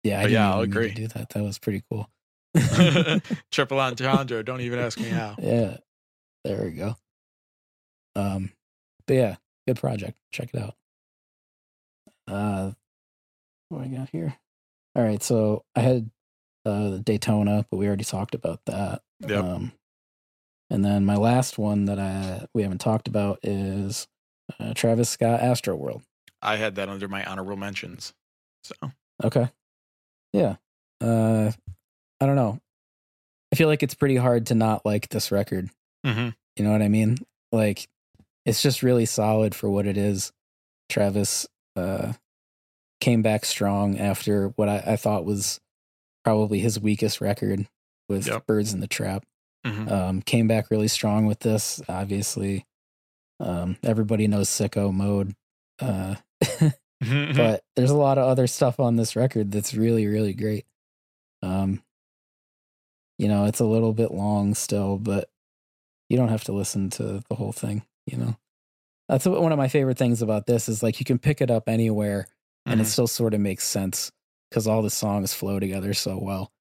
[0.02, 0.94] Yeah, I But didn't yeah, I'll even mean to agree.
[0.94, 1.28] do that.
[1.30, 2.08] That was pretty cool.
[3.52, 4.42] Triple entendre.
[4.42, 5.36] Don't even ask me how.
[5.38, 5.76] Yeah.
[6.44, 6.96] There we go.
[8.16, 8.52] Um
[9.06, 9.36] but yeah,
[9.66, 10.18] good project.
[10.32, 10.74] Check it out.
[12.26, 12.72] Uh
[13.68, 14.34] what do I got here?
[14.94, 16.10] All right, so I had
[16.64, 19.02] uh Daytona, but we already talked about that.
[19.26, 19.44] Yep.
[19.44, 19.72] Um
[20.70, 24.06] and then my last one that I we haven't talked about is
[24.60, 26.02] uh, Travis Scott Astroworld.
[26.42, 28.12] I had that under my honorable mentions.
[28.64, 28.74] So
[29.24, 29.48] Okay.
[30.32, 30.56] Yeah.
[31.00, 31.52] Uh
[32.20, 32.60] I don't know.
[33.52, 35.70] I feel like it's pretty hard to not like this record.
[36.04, 36.34] Mhm.
[36.56, 37.18] You know what I mean?
[37.52, 37.88] Like
[38.44, 40.32] it's just really solid for what it is.
[40.88, 42.12] Travis uh
[43.00, 45.60] came back strong after what I, I thought was
[46.24, 47.68] probably his weakest record
[48.08, 48.46] with Yep.
[48.46, 49.24] Birds in the Trap.
[49.66, 49.90] Mhm.
[49.90, 52.66] Um came back really strong with this, obviously.
[53.40, 55.34] Um everybody knows sicko mode.
[55.80, 56.16] Uh
[57.02, 57.36] Mhm.
[57.36, 60.66] but there's a lot of other stuff on this record that's really really great
[61.42, 61.80] um
[63.18, 65.30] you know it's a little bit long still but
[66.08, 68.36] you don't have to listen to the whole thing you know
[69.08, 71.68] that's one of my favorite things about this is like you can pick it up
[71.68, 72.26] anywhere
[72.70, 72.90] and it Mhm.
[72.90, 74.10] still sort of makes sense
[74.50, 76.52] because all the songs flow together so well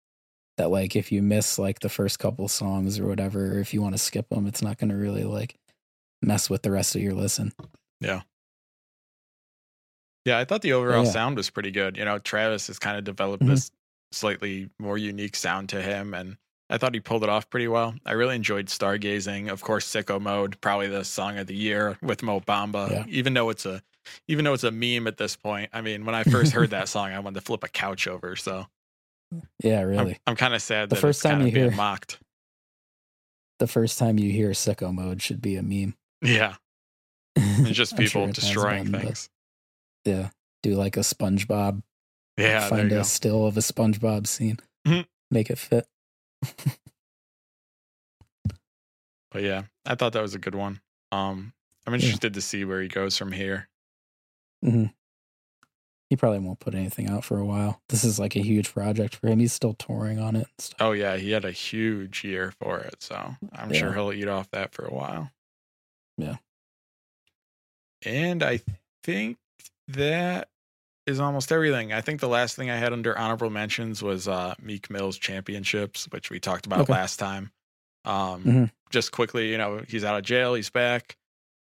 [0.57, 3.81] that like if you miss like the first couple songs or whatever, or if you
[3.81, 5.55] want to skip them, it's not going to really like
[6.21, 7.53] mess with the rest of your listen.
[8.01, 8.21] Yeah,
[10.25, 11.11] Yeah, I thought the overall yeah.
[11.11, 11.95] sound was pretty good.
[11.95, 13.47] You know, Travis has kind of developed Mhm.
[13.49, 13.71] this
[14.11, 16.37] slightly more unique sound to him, and
[16.69, 17.95] I thought he pulled it off pretty well.
[18.05, 19.49] I really enjoyed Stargazing.
[19.49, 22.91] Of course, Sicko Mode, probably the song of the year with Mo Bamba.
[22.91, 23.05] Yeah.
[23.07, 23.81] Even though it's a
[24.27, 25.69] even though it's a meme at this point.
[25.73, 28.35] I mean, when I first heard that song, I wanted to flip a couch over.
[28.35, 28.65] So
[29.63, 30.17] Yeah, I'm, really.
[30.27, 32.19] I'm kind of sad The that first it's time you hear- mocked.
[33.59, 35.95] The first time you hear sicko mode should be a meme.
[36.21, 36.55] Yeah,
[37.35, 39.29] and just I'm sure people it destroying been, things.
[40.05, 40.29] Yeah.
[40.63, 41.81] Do like a SpongeBob.
[42.37, 43.03] Yeah, there find you a go.
[43.03, 44.59] still of a SpongeBob scene.
[44.87, 45.05] Mhm.
[45.31, 45.87] Make it fit.
[49.31, 50.79] But yeah, I thought that was a good one.
[51.11, 51.53] Um,
[51.85, 53.67] I'm interested to see where he goes from here.
[54.63, 54.85] Hmm
[56.09, 57.81] He probably won't put anything out for a while.
[57.89, 59.39] This is like a huge project for him.
[59.39, 60.77] He's still touring on it and stuff.
[60.79, 64.49] Oh yeah, he had a huge year for it, so I'm sure he'll eat off
[64.51, 65.31] that for a while.
[66.17, 66.37] Yeah.
[68.05, 68.61] And I
[69.03, 69.37] think
[69.87, 70.49] that
[71.05, 71.93] is almost everything.
[71.93, 76.07] I think the last thing I had under honorable mentions was uh Meek Mill's championships,
[76.11, 76.93] which we talked about Okay.
[76.93, 77.51] last time.
[78.05, 78.71] Um Mhm.
[78.91, 81.17] just quickly, you know, he's out of jail, he's back.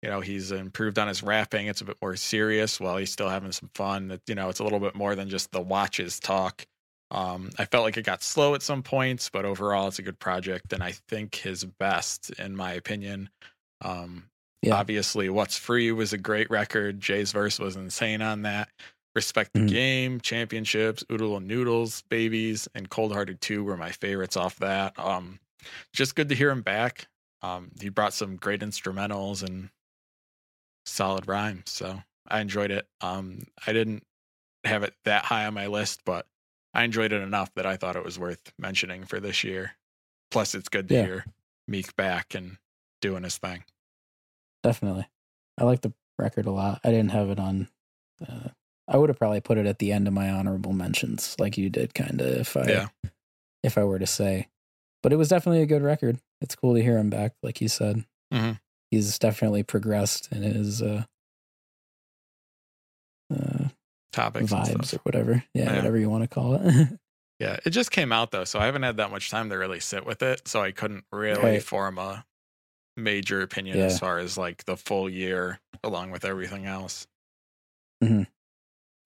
[0.01, 1.67] You know, he's improved on his rapping.
[1.67, 4.11] It's a bit more serious while he's still having some fun.
[4.11, 6.65] It, you know, it's a little bit more than just the watches talk.
[7.11, 10.17] Um, I felt like it got slow at some points, but overall, it's a good
[10.19, 13.29] project, and I think his best, in my opinion.
[13.81, 14.27] Um,
[14.61, 14.73] Yeah.
[14.73, 17.01] Obviously, "What's Free" was a great record.
[17.01, 18.69] Jay's verse was insane on that.
[19.15, 19.67] "Respect the Mhm.
[19.71, 24.97] Game," "Championships," "Oodles O' Noodles," "Babies," and "Cold Hearted 2 were my favorites off that.
[24.97, 25.39] Um,
[25.93, 27.07] just good to hear him back.
[27.41, 29.69] Um, he brought some great instrumentals and
[30.86, 31.63] solid rhyme.
[31.65, 32.88] so I enjoyed it.
[33.02, 34.04] Um, I didn't
[34.63, 36.28] have it that high on my list, but
[36.74, 39.72] I enjoyed it enough that I thought it was worth mentioning for this year.
[40.30, 41.04] Plus, it's good to Yeah.
[41.06, 41.26] hear
[41.67, 42.58] Meek back and
[43.02, 43.63] doing his thing.
[44.63, 45.08] Definitely.
[45.58, 46.80] I like the record a lot.
[46.84, 47.67] I didn't have it on.
[48.26, 48.50] Uh,
[48.88, 51.70] I would have probably put it at the end of my honorable mentions, like you
[51.70, 52.28] did, kind of.
[52.38, 52.88] If I Yeah.
[53.63, 54.48] if I were to say,
[55.04, 56.20] but it was definitely a good record.
[56.41, 58.06] It's cool to hear him back, like you said.
[58.34, 58.60] Mhm.
[58.91, 61.04] He's definitely progressed in his uh,
[63.34, 63.67] uh,
[64.12, 65.43] Topics vibes or whatever.
[65.54, 65.75] Yeah, Yeah.
[65.77, 66.99] whatever you want to call it.
[67.39, 69.80] Yeah, it just came out though, so I haven't had that much time to really
[69.80, 70.47] sit with it.
[70.47, 71.63] So I couldn't really Right.
[71.63, 72.23] form a
[72.95, 73.86] major opinion Yeah.
[73.86, 77.08] as far as like the full year along with everything else.
[78.04, 78.27] Mhm.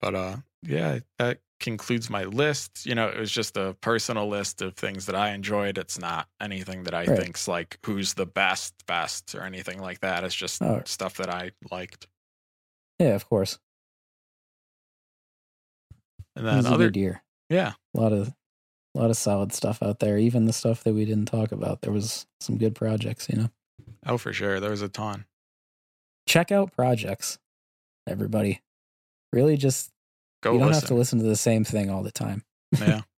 [0.02, 2.84] But uh yeah, that concludes my list.
[2.86, 5.78] You know, it was just a personal list of things that I enjoyed.
[5.78, 7.18] It's not anything that I Right.
[7.18, 10.22] think's like who's the best best or anything like that.
[10.24, 10.82] It's just Oh.
[10.84, 12.06] stuff that I liked.
[12.98, 13.58] yeah, of course.
[16.34, 17.22] And then other year.
[17.48, 18.28] yeah, A lot of
[18.94, 20.16] a lot of solid stuff out there.
[20.18, 21.82] Even the stuff that we didn't talk about.
[21.82, 23.50] There was some good projects, you know.
[24.06, 24.58] oh for sure.
[24.60, 25.26] There was a ton.
[26.28, 27.38] check out projects
[28.08, 28.60] everybody
[29.32, 29.92] really just
[30.42, 30.82] Go you don't listen.
[30.82, 32.44] have to listen to the same thing all the time
[32.78, 33.00] yeah.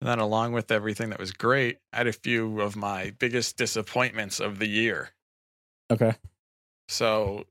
[0.00, 3.56] And then, along with everything that was great, I had a few of my biggest
[3.56, 5.10] disappointments of the year.
[5.90, 6.14] okay
[6.86, 7.46] So,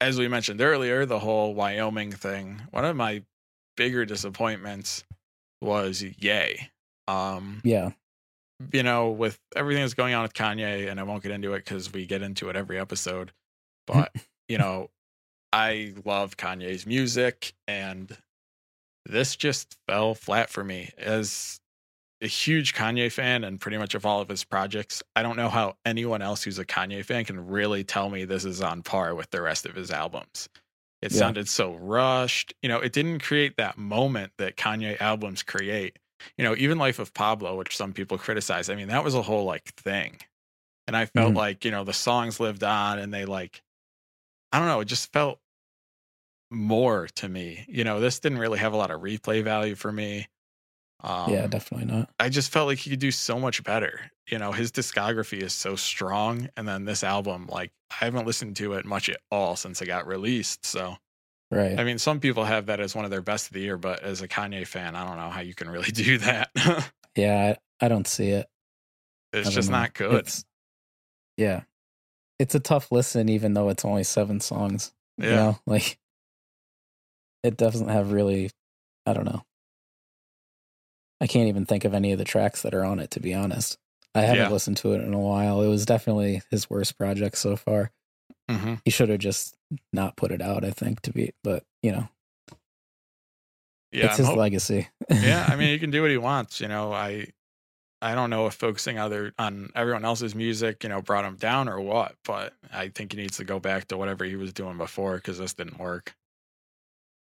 [0.00, 3.24] as we mentioned earlier, the whole Wyoming thing, one of my
[3.76, 5.04] bigger disappointments
[5.60, 6.70] was Ye.
[7.08, 7.90] Um, yeah
[8.72, 11.64] you know, with everything that's going on with Kanye, and I won't get into it
[11.64, 13.32] because we get into it every episode,
[13.86, 14.14] but,
[14.48, 14.90] you know,
[15.54, 18.18] I love Kanye's music, and
[19.06, 20.90] this just fell flat for me.
[20.98, 21.60] As
[22.20, 25.48] a huge Kanye fan and pretty much of all of his projects, I don't know
[25.48, 29.14] how anyone else who's a Kanye fan can really tell me this is on par
[29.14, 30.48] with the rest of his albums.
[31.02, 31.18] It Yeah.
[31.18, 32.54] sounded so rushed.
[32.62, 35.98] You know, it didn't create that moment that Kanye albums create
[36.38, 39.22] you know, even Life of Pablo, which some people criticize, I mean, that was a
[39.22, 40.18] whole like thing.
[40.86, 41.36] And I felt Mhm.
[41.36, 43.62] like, you know, the songs lived on and they like,
[44.52, 45.40] I don't know, it just felt
[46.54, 47.64] more to me.
[47.68, 50.28] You know, this didn't really have a lot of replay value for me.
[51.02, 54.00] Um, yeah definitely not I just felt like he could do so much better.
[54.26, 56.48] You know, his discography is so strong.
[56.56, 59.86] And then this album, like, I haven't listened to it much at all since it
[59.86, 60.64] got released.
[60.64, 60.96] So,
[61.50, 63.76] right I mean, some people have that as one of their best of the year,
[63.76, 66.50] but as a Kanye fan, I don't know how you can really do that.
[67.16, 68.46] yeah I, I don't see it
[69.34, 69.78] it's just know.
[69.78, 70.14] not good.
[70.14, 70.44] It's-
[71.36, 71.62] yeah
[72.38, 75.34] it's a tough listen even though it's only seven songs you yeah.
[75.34, 75.98] know like
[77.44, 78.50] it doesn't have really
[79.06, 79.44] i don't know
[81.20, 83.32] i can't even think of any of the tracks that are on it to be
[83.34, 83.78] honest
[84.14, 84.48] i haven't Yeah.
[84.50, 87.92] listened to it in a while it was definitely his worst project so far
[88.48, 88.80] hmm Mhm.
[88.84, 89.56] He should have just
[89.92, 90.64] not put it out.
[90.64, 92.08] I think to be, but you know,
[93.92, 94.88] Yeah, it's I'm his hop- legacy.
[95.10, 95.46] yeah.
[95.48, 96.60] I mean, he can do what he wants.
[96.60, 97.28] You know, I
[98.02, 101.68] I don't know if focusing other on everyone else's music, you know, brought him down
[101.70, 104.76] or what, but I think he needs to go back to whatever he was doing
[104.76, 106.14] before because this didn't work.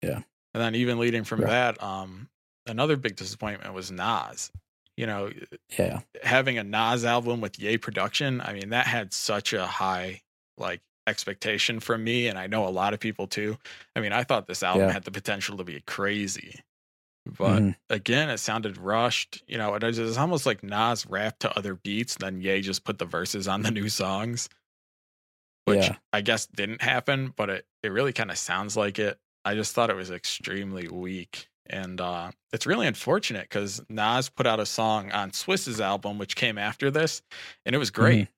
[0.01, 0.23] Yeah.
[0.53, 1.45] And then even leading from Right.
[1.45, 2.29] that, um,
[2.65, 4.51] another big disappointment was Nas.
[4.95, 5.31] You know,
[5.77, 10.23] yeah, having a Nas album with Ye production, I mean, that had such a high
[10.57, 13.57] like expectation from me, and I know a lot of people too.
[13.95, 14.91] I mean, I thought this album Yeah.
[14.91, 16.61] had the potential to be crazy,
[17.25, 17.75] but Mhm.
[17.89, 19.43] again, it sounded rushed.
[19.47, 22.99] You know, it was almost like Nas rapped to other beats, then Ye just put
[22.99, 24.49] the verses on the new songs,
[25.65, 25.97] which Yeah.
[26.13, 29.19] I guess didn't happen, but it it really kind of sounds like it.
[29.47, 31.47] I just thought it was extremely weak.
[31.69, 36.35] And uh, it's really unfortunate because Nas put out a song on Swizz's album, which
[36.35, 37.21] came after this,
[37.65, 38.29] and it was great.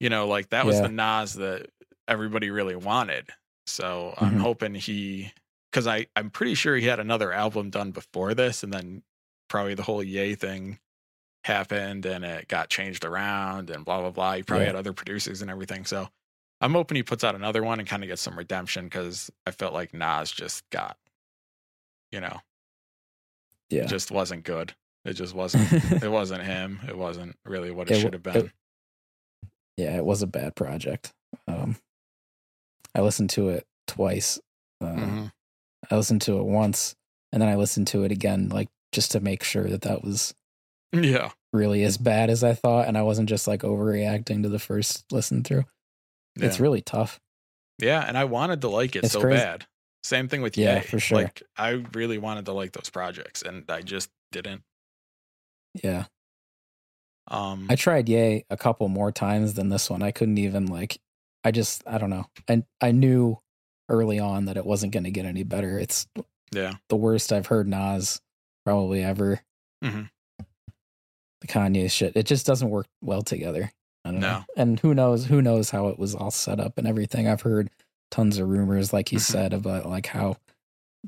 [0.00, 0.82] You know, like that was Mm-hmm.
[0.84, 0.88] Yeah.
[0.88, 1.66] the Nas that
[2.06, 3.28] everybody really wanted.
[3.66, 4.40] So I'm Mhm.
[4.40, 5.32] hoping he,
[5.70, 9.02] because I I'm pretty sure he had another album done before this, and then
[9.48, 10.78] probably the whole Ye thing
[11.44, 14.34] happened, and it got changed around, and blah blah blah.
[14.34, 14.68] He probably Yeah.
[14.72, 15.84] had other producers and everything.
[15.84, 16.08] So
[16.60, 19.52] I'm hoping he puts out another one and kind of gets some redemption because I
[19.52, 20.96] felt like Nas just got,
[22.10, 22.40] you know,
[23.70, 23.82] yeah.
[23.84, 24.74] it just wasn't good.
[25.04, 25.72] It just wasn't.
[26.02, 26.80] it wasn't him.
[26.88, 28.36] It wasn't really what it, It should have been.
[28.36, 28.50] it-
[29.76, 31.12] yeah, it was a bad project.
[31.46, 31.76] Um,
[32.96, 34.40] I listened to it twice.
[34.80, 35.32] Uh, Mhm.
[35.88, 36.96] I listened to it once,
[37.32, 40.34] and then I listened to it again, like just to make sure that that was
[40.92, 41.30] Yeah.
[41.52, 45.04] really as bad as I thought, and I wasn't just like overreacting to the first
[45.12, 45.64] listen through.
[46.38, 46.46] Yeah.
[46.46, 47.20] It's really tough.
[47.78, 49.38] yeah, and I wanted to like it It's so crazy.
[49.42, 49.66] bad.
[50.04, 50.80] Same thing with Yeah, Ye.
[50.82, 51.18] for sure.
[51.22, 54.62] Like I really wanted to like those projects, and I just didn't.
[55.82, 56.04] Yeah,
[57.26, 60.02] Um, I tried Ye a couple more times than this one.
[60.02, 60.98] I couldn't even like.
[61.44, 62.26] I just I don't know.
[62.48, 63.38] I I knew
[63.88, 65.78] early on that it wasn't going to get any better.
[65.78, 66.06] It's
[66.52, 68.20] yeah, the worst I've heard Nas
[68.64, 69.40] probably ever.
[69.84, 70.10] Mhm.
[71.40, 72.16] The Kanye shit.
[72.16, 73.70] It just doesn't work well together.
[74.08, 74.38] I don't know.
[74.38, 74.44] No.
[74.56, 75.26] And who knows?
[75.26, 77.28] Who knows how it was all set up and everything?
[77.28, 77.70] I've heard
[78.10, 79.22] tons of rumors, like you Mhm.
[79.22, 80.36] said, about like how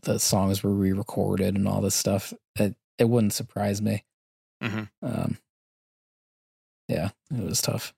[0.03, 2.33] the songs were re-recorded and all this stuff.
[2.59, 4.05] It it wouldn't surprise me.
[4.63, 4.91] Mhm.
[5.03, 5.39] Um.
[6.89, 7.95] Yeah, it was tough,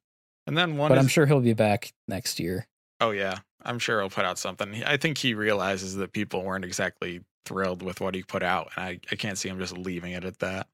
[0.46, 0.88] and then one.
[0.90, 2.66] but is, I'm sure he'll be back next year.
[3.00, 4.84] Oh yeah, I'm sure he'll put out something.
[4.84, 8.84] I think he realizes that people weren't exactly thrilled with what he put out, and
[8.84, 10.68] I, I can't see him just leaving it at that.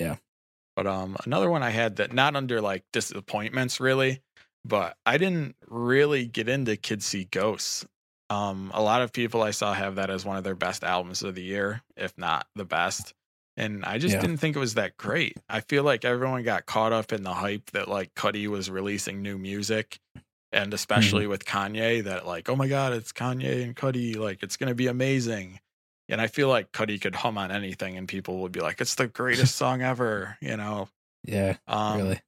[0.00, 0.16] Yeah.
[0.76, 4.20] But um, another one I had that not under like disappointments really,
[4.64, 7.86] but I didn't really get into Kids See Ghosts.
[8.30, 11.22] Um, a lot of people I saw have that as one of their best albums
[11.22, 13.14] of the year, if not the best.
[13.56, 14.20] And I just Yeah.
[14.22, 15.36] didn't think it was that great.
[15.48, 19.22] I feel like everyone got caught up in the hype that like Cudi was releasing
[19.22, 20.00] new music
[20.52, 24.56] and especially with Kanye that like oh my god it's Kanye and Cudi like it's
[24.56, 25.60] gonna be amazing
[26.08, 28.94] and I feel like Cudi could hum on anything and people would be like it's
[28.94, 30.88] the greatest song ever you know
[31.24, 32.20] Yeah, um, really.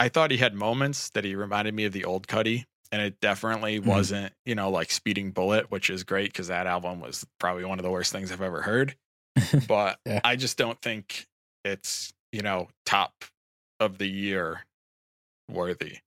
[0.00, 3.20] I thought he had moments that he reminded me of the old Cudi and it
[3.20, 3.84] definitely Mhm.
[3.86, 7.78] wasn't you know like Speeding Bullet which is great because that album was probably one
[7.78, 8.96] of the worst things I've ever heard
[9.68, 10.20] but Yeah.
[10.24, 11.26] I just don't think
[11.64, 13.12] it's you know top
[13.80, 14.64] of the year
[15.50, 15.98] worthy.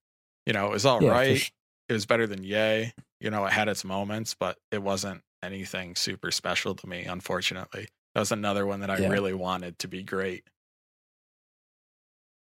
[0.46, 1.36] You know, it was all Yeah, right.
[1.38, 1.52] sh-
[1.88, 2.92] It was better than Ye.
[3.20, 7.04] You know, it had its moments, but it wasn't anything super special to me.
[7.04, 9.08] Unfortunately, that was another one that I Yeah.
[9.08, 10.44] really wanted to be great.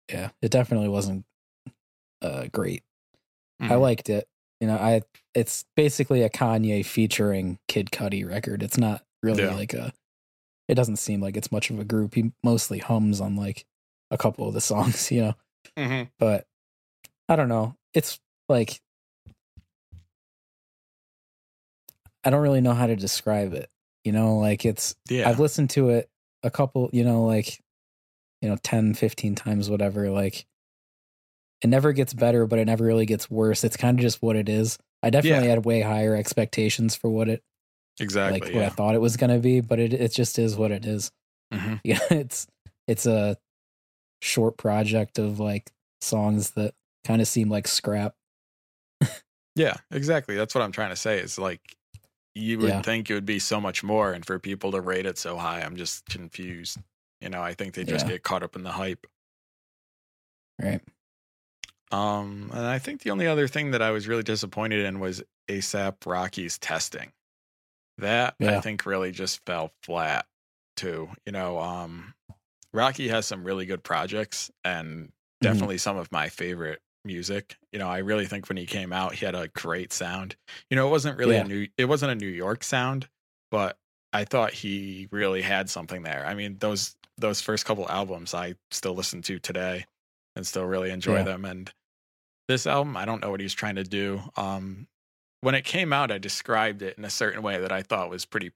[0.09, 1.25] yeah, it definitely wasn't
[2.21, 2.83] uh great.
[3.59, 3.81] I Mhm.
[3.81, 4.27] liked it.
[4.59, 5.01] You know, I
[5.33, 8.61] it's basically a Kanye featuring Kid Cudi record.
[8.63, 9.55] It's not really Yeah.
[9.55, 9.93] like a
[10.67, 12.15] it doesn't seem like it's much of a group.
[12.15, 13.65] He mostly hums on like
[14.11, 14.61] a couple of the
[15.01, 15.35] songs, you know.
[15.77, 16.11] Mhm.
[16.19, 16.47] But
[17.29, 17.75] I don't know.
[17.93, 18.19] It's
[18.49, 18.81] like
[22.26, 23.69] I don't really know how to describe it.
[24.03, 25.30] You know, like it's Yeah.
[25.30, 26.09] I've listened to it
[26.43, 27.59] a couple, you know, like
[28.41, 30.45] you know, 10, 15 times whatever, like
[31.61, 33.63] it never gets better, but it never really gets worse.
[33.63, 34.78] It's kind of just what it is.
[35.01, 37.43] I definitely had way higher expectations for what it
[37.99, 38.41] exactly.
[38.41, 40.71] like what I thought it was going to be, but it it just is what
[40.71, 41.11] it is.
[41.53, 41.80] Mhm.
[41.84, 42.47] Yeah, it's
[42.88, 43.38] it's a
[44.21, 45.71] short project of like
[46.01, 46.73] songs that
[47.03, 48.15] kind of seem like scrap.
[49.55, 50.36] Yeah, exactly.
[50.36, 51.19] That's what I'm trying to say.
[51.19, 51.61] Is like
[52.36, 52.81] you would Yeah.
[52.83, 55.61] think it would be so much more, and for people to rate it so high,
[55.61, 56.77] I'm just confused.
[57.21, 58.09] You know, I think they just Yeah.
[58.11, 59.07] get caught up in the hype.
[60.61, 60.81] Right.
[61.91, 65.23] Um, and I think the only other thing that I was really disappointed in was
[65.47, 67.13] ASAP Rocky's testing.
[67.97, 70.27] That I think really just fell flat
[70.75, 71.09] too.
[71.25, 72.13] You know, um
[72.73, 75.13] Rocky has some really good projects and
[75.43, 75.43] Mm-hmm.
[75.43, 77.57] definitely some of my favorite music.
[77.71, 80.35] You know, I really think when he came out, he had a great sound.
[80.69, 81.41] You know, it wasn't really Yeah.
[81.41, 83.07] a new it wasn't a New York sound,
[83.51, 83.77] but
[84.13, 86.25] I thought he really had something there.
[86.25, 89.85] I mean, those those first couple albums I still listen to today
[90.35, 91.23] and still really enjoy Yeah.
[91.23, 91.71] them and
[92.47, 94.21] this album, I don't know what he's trying to do.
[94.37, 94.87] Um
[95.41, 98.25] when it came out, I described it in a certain way that I thought was
[98.25, 98.51] pretty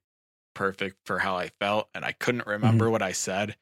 [0.54, 2.92] perfect for how I felt and I couldn't remember Mm-hmm.
[2.92, 3.56] what I said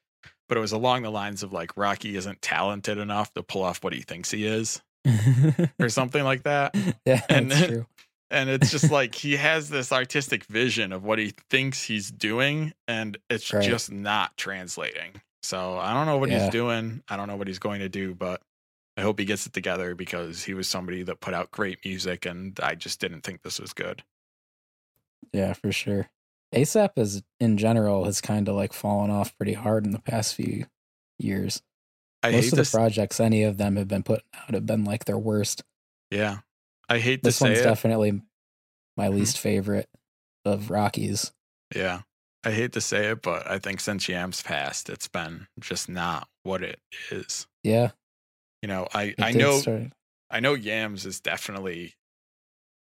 [0.49, 3.83] but it was along the lines of like Rocky isn't talented enough to pull off
[3.85, 4.83] what he thinks he is
[5.79, 6.75] or something like that.
[7.05, 7.87] yeah, And that's true.
[8.31, 12.75] And it's just like he has this artistic vision of what he thinks he's doing
[12.87, 13.63] and it's Right.
[13.63, 15.23] just not translating.
[15.43, 16.41] So I don't know what Yeah.
[16.43, 17.03] he's doing.
[17.09, 18.43] I don't know what he's going to do, but
[18.99, 22.27] I hope he gets it together because he was somebody that put out great music
[22.27, 24.03] and I just didn't think this was good.
[25.33, 26.09] Yeah, for sure.
[26.55, 30.35] ASAP is in general has kind of like fallen off pretty hard in the past
[30.35, 30.67] few
[31.19, 31.63] years.
[32.23, 32.71] I Most hate of the this.
[32.71, 35.63] projects any of them have been putting out have been like their worst.
[36.11, 36.39] yeah.
[36.91, 37.69] I hate This to say This one's it.
[37.69, 38.23] definitely
[38.97, 39.15] my Mhm.
[39.17, 39.91] least favorite
[40.47, 41.33] of Rocky's.
[41.77, 42.01] Yeah.
[42.45, 46.29] I hate to say it, but I think since Yams passed, it's been just not
[46.45, 46.81] what it
[47.11, 47.47] is.
[47.63, 47.91] Yeah,
[48.63, 49.93] You know, I, it I know start-
[50.31, 51.95] I know Yams is definitely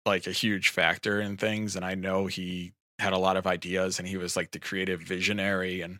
[0.05, 3.99] like a huge factor in things and I know he had a lot of ideas
[3.99, 5.99] and he was like the creative visionary and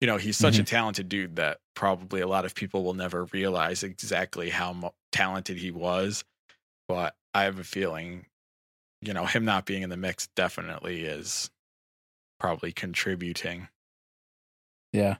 [0.00, 3.24] you know, he's such a talented dude that probably a lot of people will never
[3.26, 6.24] realize exactly how mo- talented he was,
[6.88, 8.26] but I have a feeling
[9.02, 11.50] you know, him not being in the mix definitely is
[12.38, 13.68] probably contributing.
[14.92, 15.16] Yeah.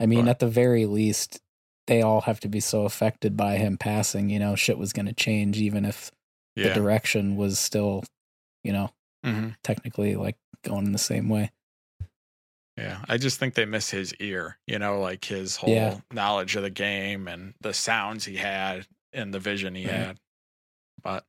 [0.00, 1.40] I mean, But- at the very least,
[1.86, 5.06] they all have to be so affected by him passing, you know, shit was going
[5.06, 6.10] to change, even if
[6.56, 8.04] the direction was still,
[8.62, 8.90] you know,
[9.22, 11.52] hmm technically like going in the same way.
[12.76, 16.00] Yeah, I just think they miss his ear, you know, like his whole Yeah.
[16.12, 19.94] knowledge of the game and the sounds he had and the vision he Right.
[19.94, 20.20] had.
[21.02, 21.24] But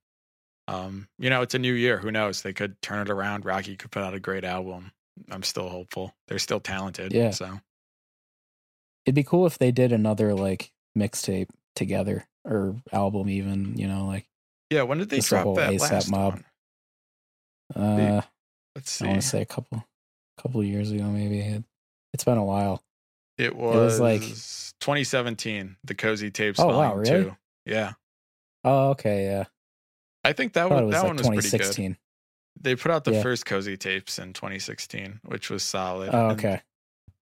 [0.68, 2.00] um, you know, it's a new year.
[2.00, 2.42] Who knows?
[2.42, 3.46] They could turn it around.
[3.46, 4.92] Rocky could put out a great album.
[5.30, 6.16] I'm still hopeful.
[6.28, 7.14] They're still talented.
[7.14, 7.30] Yeah.
[7.30, 7.60] So
[9.06, 14.08] It'd be cool if they did another like mixtape together or album, even, you know,
[14.08, 14.26] like,
[14.72, 16.34] yeah, when did they the drop whole that A$AP last Mob.
[16.34, 16.46] one?
[17.76, 18.22] uh,
[18.76, 19.86] Let's I want to say a couple,
[20.38, 21.40] couple years ago, maybe.
[21.40, 21.64] It,
[22.14, 22.84] it's been a while.
[23.38, 24.22] It was, was like-
[24.82, 25.78] 2017.
[25.84, 26.60] The Cozy Tapes.
[26.60, 27.10] Oh, wow, really?
[27.24, 27.36] Two.
[27.66, 27.94] Yeah,
[28.64, 29.26] Oh, okay.
[29.26, 29.46] Yeah.
[30.24, 30.86] I think that I one.
[30.88, 31.52] was That like one was pretty good.
[31.52, 31.98] 2016.
[32.62, 33.22] They put out the Yeah.
[33.24, 36.10] first Cozy Tapes in 2016, which was solid.
[36.14, 36.62] Oh, and okay.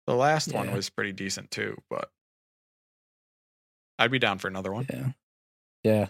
[0.06, 2.10] The last one was pretty decent too, but
[4.00, 4.86] I'd be down for another one.
[4.90, 5.10] Yeah.
[5.84, 6.08] Yeah.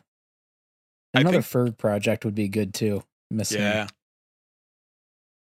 [1.14, 3.04] Another think- Ferg project would be good too.
[3.32, 3.62] Miss him.
[3.62, 3.88] Yeah,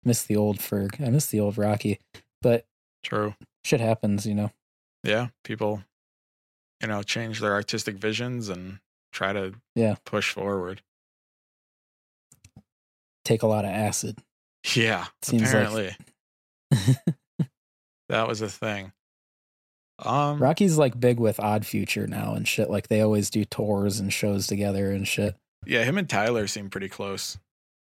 [0.06, 1.04] Miss the old Ferg.
[1.04, 1.98] I miss the old Rocky.
[2.40, 2.64] But
[3.02, 3.34] true.
[3.64, 4.52] shit happens, you know.
[5.02, 5.82] Yeah, people,
[6.80, 8.78] you know, change their artistic visions and
[9.12, 9.96] try to Yeah.
[10.04, 10.80] push forward.
[13.24, 14.18] Take a lot of acid.
[14.74, 15.96] Yeah, Seems like- apparently
[18.08, 18.92] that was a thing.
[19.98, 22.68] Um, Rocky's like big with Odd Future now and shit.
[22.70, 25.34] Like they always do tours and shows together and shit.
[25.64, 27.38] yeah, him and Tyler seem pretty close.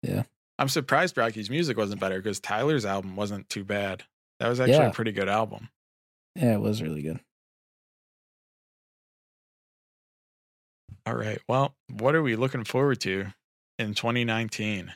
[0.03, 0.23] Yeah.
[0.59, 4.03] I'm surprised Rocky's music wasn't better because Tyler's album wasn't too bad.
[4.39, 4.87] That was actually Yeah.
[4.87, 5.69] a pretty good album.
[6.35, 7.19] Yeah, it was really good.
[11.05, 11.39] All right.
[11.47, 13.33] Well, what are we looking forward to
[13.79, 14.93] in 2019?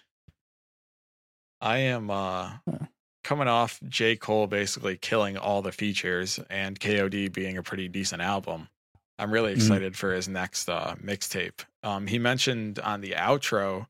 [1.61, 2.85] I am uh Huh.
[3.23, 4.15] coming off J.
[4.15, 8.67] Cole basically killing all the features and KOD being a pretty decent album.
[9.19, 9.55] I'm really Mhm.
[9.55, 11.65] excited for his next uh mixtape.
[11.83, 13.87] Um he mentioned on the outro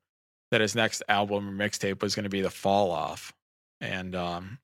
[0.51, 3.33] that his next album or mixtape was going to be the Fall Off.
[3.79, 4.59] And um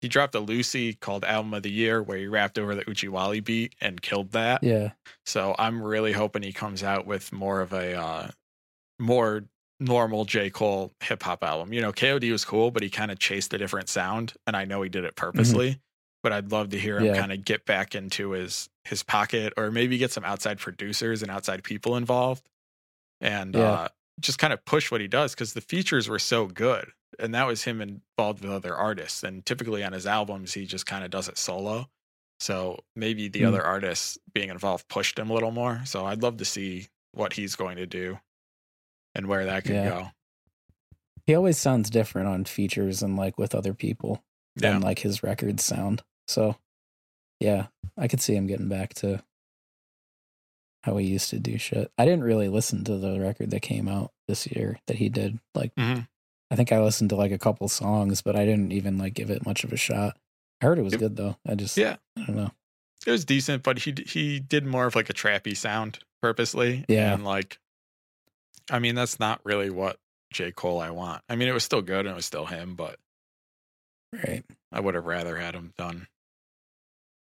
[0.00, 3.44] he dropped a Lucy called Album of the Year where he rapped over the Uchiwali
[3.44, 4.62] beat and killed that.
[4.62, 4.92] Yeah.
[5.26, 8.28] So I'm really hoping he comes out with more of a uh,
[8.98, 9.44] more
[9.78, 10.48] normal J.
[10.50, 11.72] Cole hip hop album.
[11.74, 14.64] You know, KOD was cool, but he kind of chased a different sound, and I
[14.64, 15.80] know he did it purposely.
[16.22, 17.14] But I'd love to hear him Mm-hmm.
[17.14, 17.20] Yeah.
[17.20, 21.30] kind of get back into his his pocket, or maybe get some outside producers and
[21.30, 22.48] outside people involved,
[23.20, 23.60] and Yeah.
[23.72, 23.88] uh,
[24.20, 27.46] just kind of push what he does because the features were so good, and that
[27.46, 29.22] was him involved with other artists.
[29.22, 31.88] And typically on his albums, he just kind of does it solo.
[32.40, 33.48] So maybe the Mm.
[33.48, 35.82] other artists being involved pushed him a little more.
[35.84, 38.18] So I'd love to see what he's going to do
[39.14, 39.88] and where that could Yeah.
[39.88, 40.10] go.
[41.26, 44.24] He always sounds different on features and like with other people
[44.56, 44.72] Yeah.
[44.72, 46.02] than like his records sound.
[46.28, 46.56] So
[47.40, 47.66] yeah,
[47.96, 49.22] I could see him getting back to
[50.82, 51.90] how he used to do shit.
[51.98, 55.38] I didn't really listen to the record that came out this year that he did.
[55.54, 56.08] Like Mhm.
[56.50, 59.30] I think I listened to like a couple songs, but I didn't even like give
[59.30, 60.16] it much of a shot.
[60.60, 61.00] I heard it was Yep.
[61.00, 61.36] good though.
[61.46, 61.96] I just Yeah.
[62.16, 62.50] I don't know.
[63.06, 66.84] it was decent, but he he did more of like a trappy sound purposely.
[66.88, 67.14] Yeah.
[67.14, 67.58] and like,
[68.70, 69.98] I mean, that's not really what
[70.32, 71.22] J Cole I want.
[71.28, 72.98] I mean, it was still good and it was still him, but
[74.12, 74.44] Right.
[74.72, 76.08] I would have rather had him done.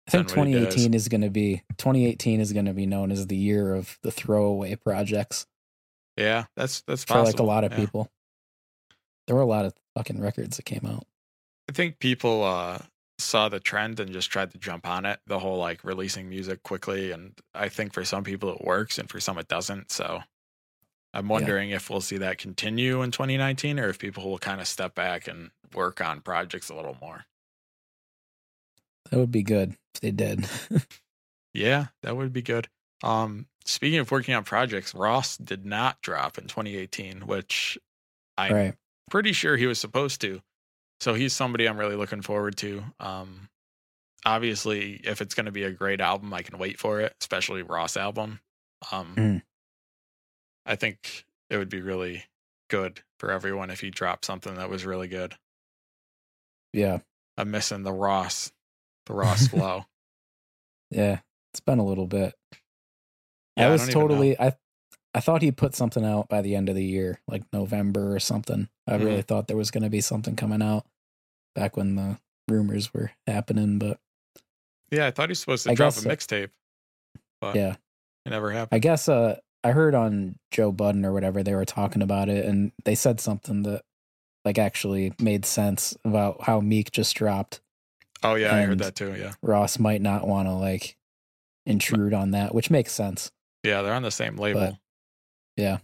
[0.07, 0.75] I think Done what he does.
[0.75, 3.97] 2018 is going to be 2018 is going to be known as the year of
[4.03, 5.47] the throwaway projects
[6.17, 7.25] Yeah, that's that's for possible.
[7.25, 7.79] like a lot of yeah.
[7.79, 8.11] people.
[9.27, 11.05] There were a lot of fucking records that came out.
[11.67, 12.79] I think people uh
[13.17, 15.19] saw the trend and just tried to jump on it.
[15.25, 19.09] The whole like releasing music quickly, and I think for some people it works, and
[19.09, 19.91] for some it doesn't.
[19.91, 20.21] So
[21.13, 24.67] I'm wondering if we'll see that continue in 2019, or if people will kind of
[24.67, 27.25] step back and work on projects a little more.
[29.11, 30.47] That would be good if they did.
[31.53, 32.67] Yeah, that would be good.
[33.01, 37.77] Um, speaking of working on projects, Ross did not drop in 2018, which
[38.37, 38.75] I'm right.
[39.09, 40.41] pretty sure he was supposed to.
[40.99, 42.83] So he's somebody I'm really looking forward to.
[42.99, 43.47] Um,
[44.25, 47.63] obviously, if it's going to be a great album, I can wait for it, especially
[47.63, 48.41] Ross album.
[48.91, 49.41] Um, Mm.
[50.65, 52.25] I think it would be really
[52.69, 55.35] good for everyone if he dropped something that was really good.
[56.73, 56.99] Yeah.
[57.37, 58.51] I'm missing the Ross,
[59.05, 59.85] the Ross flow.
[60.91, 61.19] Yeah.
[61.51, 62.35] It's been a little bit.
[63.57, 63.93] Yeah, I I was know.
[63.93, 64.53] totally I
[65.15, 68.19] I thought he'd put something out by the end of the year, like November or
[68.19, 68.69] something.
[68.87, 69.03] I Mm-hmm.
[69.05, 70.85] really thought there was going to be something coming out
[71.55, 73.99] back when the rumors were happening, but
[74.91, 76.09] Yeah, I thought he was supposed to I drop a guess so.
[76.09, 76.49] mixtape,
[77.41, 77.75] but yeah.
[78.25, 78.75] it never happened.
[78.75, 82.45] I guess uh I heard on Joe Budden or whatever they were talking about it
[82.45, 83.81] and they said something that
[84.45, 87.61] like actually made sense about how Meek just dropped.
[88.31, 89.15] Oh yeah, I heard that too.
[89.15, 90.97] Yeah, Ross might not want to like
[91.65, 93.31] intrude on that, which makes sense.
[93.63, 94.77] yeah, they're on the same label.
[95.55, 95.77] yeah.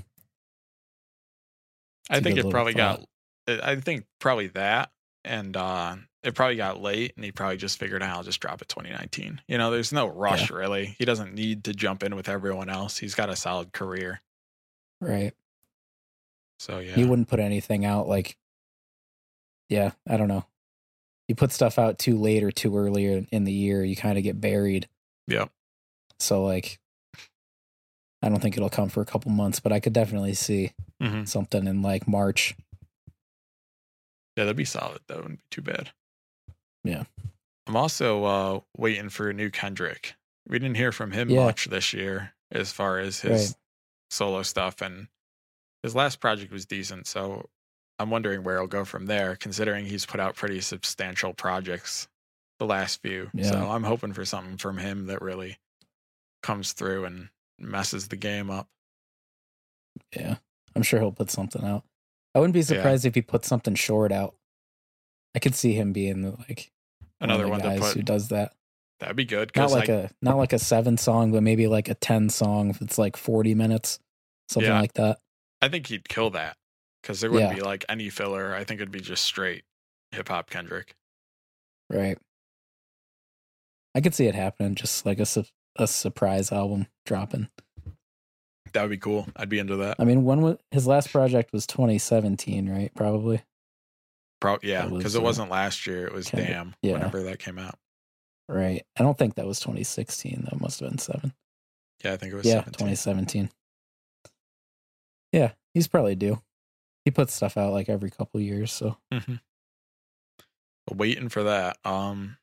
[2.09, 3.05] I think it probably thought.
[3.47, 3.63] got.
[3.63, 4.91] I think probably that,
[5.23, 8.61] and uh it probably got late, and he probably just figured out I'll just drop
[8.61, 9.41] it 2019.
[9.47, 10.95] You know, there's no rush really.
[10.99, 12.97] He doesn't need to jump in with everyone else.
[12.97, 14.21] He's got a solid career,
[14.99, 15.33] Right.
[16.59, 16.93] so yeah.
[16.93, 18.37] He wouldn't put anything out like
[19.69, 20.45] Yeah, I don't know.
[21.31, 24.23] You put stuff out too late or too early in the year, you kind of
[24.25, 24.89] get buried.
[25.27, 25.45] Yeah.
[26.19, 26.77] So like
[28.21, 31.23] I don't think it'll come for a couple months, but I could definitely see hmm
[31.23, 32.53] something in like March.
[34.35, 34.99] Yeah, that'd be solid.
[35.07, 35.91] That wouldn't be too bad.
[36.83, 37.03] Yeah.
[37.65, 40.15] I'm also uh waiting for a new Kendrick.
[40.49, 41.45] We didn't hear from him Yeah.
[41.45, 43.55] much this year as far as his Right.
[44.09, 45.07] solo stuff and
[45.81, 47.49] his last project was decent, so
[48.01, 52.07] I'm wondering where he'll go from there, considering he's put out pretty substantial projects
[52.59, 53.29] the last few.
[53.43, 55.57] So I'm hoping for something from him that really
[56.43, 57.29] comes through and
[57.59, 58.67] messes the game up.
[60.15, 60.35] Yeah.
[60.75, 61.83] I'm sure he'll put something out.
[62.33, 64.35] I wouldn't be surprised if he put something short out.
[65.35, 66.71] I could see him being like
[67.19, 68.53] Another one, one of the to guys put who does that.
[68.99, 71.93] that'd be good Not like a not like a seven song, but maybe like a
[71.95, 73.99] ten song if it's like forty minutes,
[74.49, 74.79] something Yeah.
[74.79, 75.19] like that.
[75.61, 76.57] I think he'd kill that
[77.01, 77.55] because there wouldn't Yeah.
[77.57, 78.53] be like any filler.
[78.53, 79.63] I think it'd be just straight
[80.11, 80.95] hip hop Kendrick.
[81.89, 82.17] Right.
[83.93, 85.45] I could see it happening, just like a su-
[85.75, 87.49] a surprise album dropping.
[88.73, 89.27] That would be cool.
[89.35, 89.97] I'd be into that.
[89.99, 92.93] I mean, when was his last project was 2017, right?
[92.95, 93.41] Probably.
[94.39, 96.07] Pro- yeah, because it uh, wasn't last year.
[96.07, 96.49] It was Kendrick.
[96.49, 96.75] Damn.
[96.81, 96.93] Yeah.
[96.93, 97.77] Whenever that came out.
[98.47, 98.85] Right.
[98.97, 100.47] I don't think that was 2016.
[100.49, 101.33] That must have been seven.
[102.03, 102.45] Yeah, I think it was.
[102.45, 102.73] Yeah, 17.
[102.73, 103.49] 2017.
[105.33, 106.41] Yeah, he's probably due.
[107.05, 109.41] He puts stuff out like every couple years, so Mhm.
[110.89, 111.77] Waiting for that.
[111.85, 112.37] Um,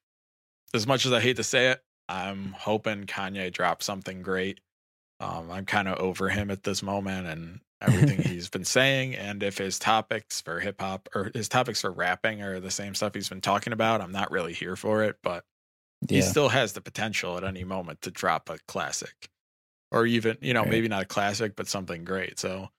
[0.75, 4.61] as much as I hate to say it, I'm hoping Kanye drops something great.
[5.21, 9.17] Um, I'm kind of over him at this moment and everything he's been saying.
[9.17, 12.95] And if his topics for hip hop or his topics for rapping are the same
[12.95, 15.19] stuff he's been talking about, I'm not really here for it.
[15.23, 15.45] But
[16.09, 19.31] he still has the potential at any moment to drop a classic
[19.93, 20.71] or even you know Right.
[20.71, 22.71] maybe not a classic but something great so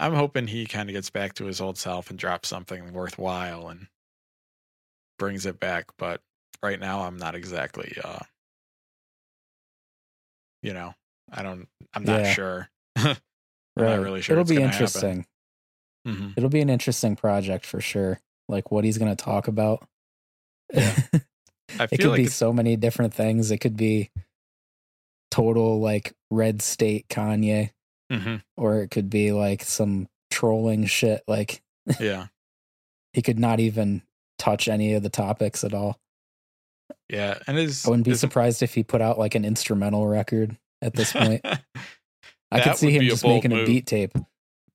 [0.00, 3.68] i'm hoping he kind of gets back to his old self and drops something worthwhile
[3.68, 3.86] and
[5.18, 6.20] brings it back but
[6.62, 8.18] right now i'm not exactly uh
[10.62, 10.94] you know
[11.32, 12.32] i don't i'm not Yeah.
[12.32, 13.16] sure i'm
[13.76, 13.96] right.
[13.96, 15.26] not really sure It'll be interesting.
[16.06, 16.32] Mhm.
[16.36, 18.20] It'll be an interesting project for sure.
[18.48, 19.86] Like what he's going to talk about.
[20.72, 20.96] Yeah.
[21.12, 23.50] it could like be so many different things.
[23.50, 24.10] It could be
[25.30, 27.72] total like red state Kanye,
[28.10, 28.42] Mhm.
[28.56, 31.22] or it could be like some trolling shit.
[31.28, 31.62] Like
[32.00, 32.26] yeah
[33.12, 34.02] he could not even
[34.38, 35.98] touch any of the topics at all.
[37.08, 40.06] yeah and his I wouldn't be his- surprised if he put out like an instrumental
[40.06, 41.44] record at this point.
[42.52, 44.12] I could see him just making a beat tape.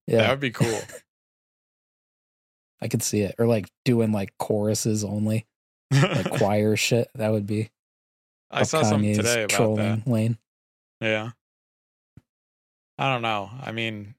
[0.06, 0.80] Yeah, that would be cool
[2.80, 3.34] I could see it.
[3.38, 5.46] Or like doing like choruses only,
[5.90, 7.08] like choir shit.
[7.14, 7.70] That would be
[8.50, 10.06] I saw something today about trolling that.
[10.10, 10.38] lane.
[11.00, 11.30] Yeah.
[12.98, 13.50] I don't know.
[13.60, 14.14] I mean,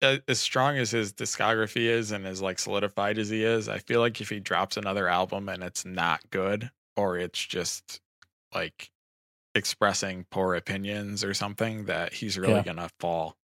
[0.00, 3.78] uh, as strong as his discography is and as like solidified as he is, I
[3.78, 8.00] feel like if he drops another album and it's not good or it's just
[8.54, 8.90] like
[9.54, 12.62] expressing poor opinions or something, that he's really Yeah.
[12.62, 13.36] gonna fall.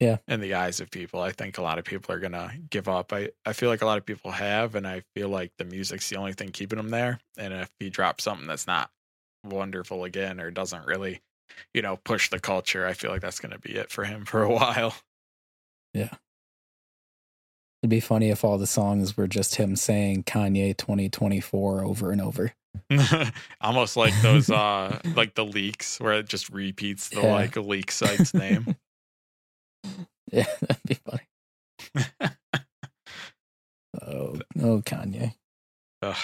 [0.00, 0.18] Yeah.
[0.26, 1.20] In the eyes of people.
[1.20, 3.12] I think a lot of people are gonna give up.
[3.12, 6.08] I, I feel like a lot of people have, and I feel like the music's
[6.08, 7.20] the only thing keeping him there.
[7.36, 8.90] And if he drops something that's not
[9.44, 11.20] wonderful again or doesn't really
[11.72, 14.24] you know push the culture i feel like that's going to be it for him
[14.24, 14.94] for a while
[15.92, 16.10] Yeah.
[17.82, 22.20] It'd be funny if all the songs were just him saying Kanye 2024 over and
[22.22, 22.54] over.
[23.60, 27.32] almost like those uh like the leaks where it just repeats the Yeah.
[27.34, 28.74] like leak site's name
[30.32, 32.14] Yeah, that'd be funny.
[34.02, 35.34] Oh, oh, Kanye.
[36.02, 36.16] Ugh.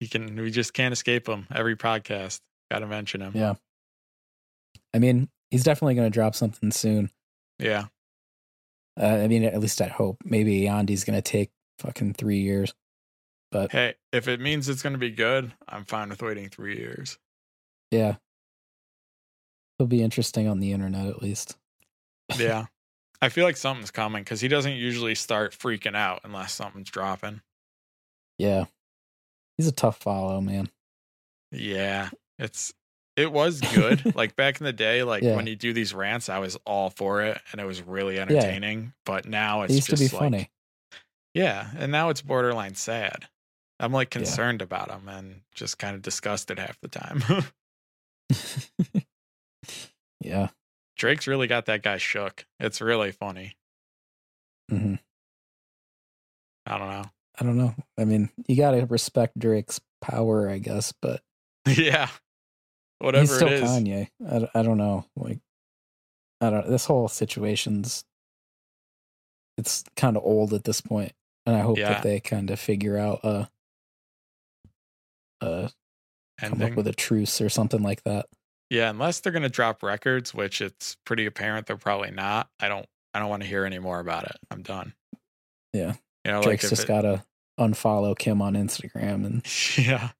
[0.00, 2.40] he can we just can't escape him every podcast
[2.70, 3.54] gotta mention him Yeah.
[4.94, 7.10] I mean, he's definitely going to drop something soon.
[7.58, 7.86] yeah
[8.98, 10.18] Uh, I mean, at least I hope.
[10.24, 12.72] Maybe Yandhi's going to take fucking three years.
[13.50, 16.76] But hey if it means it's going to be good i'm fine with waiting three
[16.76, 17.18] years
[17.92, 18.16] yeah,
[19.78, 21.56] it'll be interesting on the internet at least.
[22.36, 22.66] yeah
[23.22, 27.40] i feel like something's coming because he doesn't usually start freaking out unless something's dropping
[28.38, 28.64] Yeah.
[29.56, 30.68] He's a tough follow, man.
[31.52, 32.74] Yeah, it's
[33.16, 34.14] it was good.
[34.16, 35.36] like back in the day, like Yeah.
[35.36, 38.92] when you do these rants, I was all for it, and it was really entertaining.
[39.04, 40.50] But now it's It used to just be like, funny.
[41.34, 43.28] yeah, and now it's borderline sad.
[43.80, 44.20] I'm like Yeah.
[44.20, 47.22] concerned about him and just kind of disgusted half the time.
[50.20, 50.48] yeah.
[50.96, 52.46] Drake's really got that guy shook.
[52.60, 53.56] It's really funny.
[54.70, 54.94] hmm
[56.66, 57.04] I don't know.
[57.38, 57.74] I don't know.
[57.98, 61.20] I mean, you got to respect Drake's power, I guess, but
[61.66, 62.08] yeah,
[63.04, 63.70] whatever he's still it is.
[63.70, 64.08] Kanye.
[64.28, 65.04] I, I don't know.
[65.16, 65.38] Like,
[66.40, 66.68] I don't.
[66.68, 68.04] This whole situation's
[69.56, 71.12] it's kind of old at this point,
[71.46, 71.94] and I hope Yeah.
[71.94, 73.44] that they kind of figure out uh
[75.40, 75.68] uh
[76.38, 78.26] come up with a truce or something like that.
[78.70, 82.48] Yeah, unless they're gonna drop records, which it's pretty apparent they're probably not.
[82.60, 82.86] I don't.
[83.12, 84.36] I don't want to hear any more about it.
[84.50, 84.92] I'm done.
[85.72, 85.94] Yeah.
[86.24, 87.24] You know, Drake's like just it- gotta
[87.60, 89.44] unfollow Kim on Instagram and
[89.86, 90.10] yeah.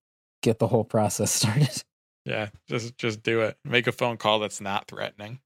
[0.43, 1.83] get the whole process started.
[2.25, 3.59] Yeah, just just do it.
[3.65, 5.41] Make a phone call that's not threatening.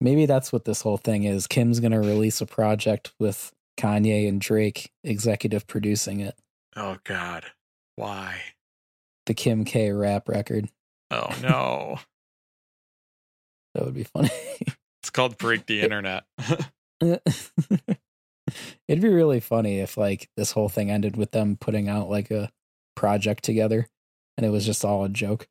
[0.00, 1.46] Maybe that's what this whole thing is.
[1.46, 6.36] Kim's gonna release a project with Kanye and Drake executive producing it.
[6.76, 7.46] Oh God,
[7.96, 8.40] why?
[9.26, 10.68] The Kim K rap record.
[11.10, 11.98] Oh no,
[13.74, 14.30] That would be funny.
[15.02, 16.24] it's called break the internet.
[18.88, 22.30] It'd be really funny if like this whole thing ended with them putting out like
[22.30, 22.50] a
[22.94, 23.88] project together
[24.38, 25.48] and it was just all a joke.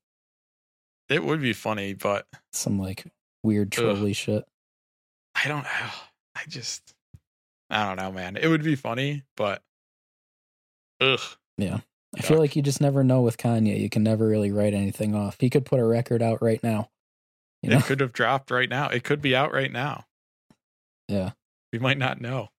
[1.09, 3.05] it would be funny, but Some like
[3.43, 4.45] weird trolly shit.
[5.35, 5.63] I don't.
[5.63, 5.89] know.
[6.35, 6.93] I just,
[7.69, 8.37] I don't know, man.
[8.37, 9.61] It would be funny, but
[11.01, 11.19] ugh.
[11.57, 11.79] Yeah.
[12.17, 13.79] I feel like you just never know with Kanye.
[13.79, 15.35] You can never really write anything off.
[15.39, 16.89] He could put a record out right now.
[17.61, 17.77] You know?
[17.79, 18.87] It could have dropped right now.
[18.87, 20.05] It could be out right now.
[21.07, 21.31] Yeah.
[21.73, 22.49] We might not know.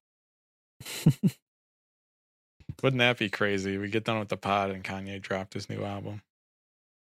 [2.82, 3.76] Wouldn't that be crazy?
[3.78, 6.22] We get done with the pod and Kanye dropped his new album.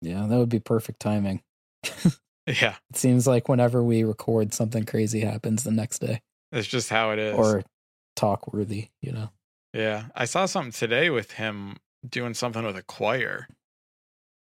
[0.02, 1.42] yeah, that would be perfect timing.
[2.48, 6.22] Yeah, It seems like whenever we record, something crazy happens the next day
[6.52, 7.36] that's just how it is.
[7.36, 7.64] or
[8.16, 9.32] talk worthy, you know?
[9.74, 13.48] Yeah, I saw something today with him doing something with a choir.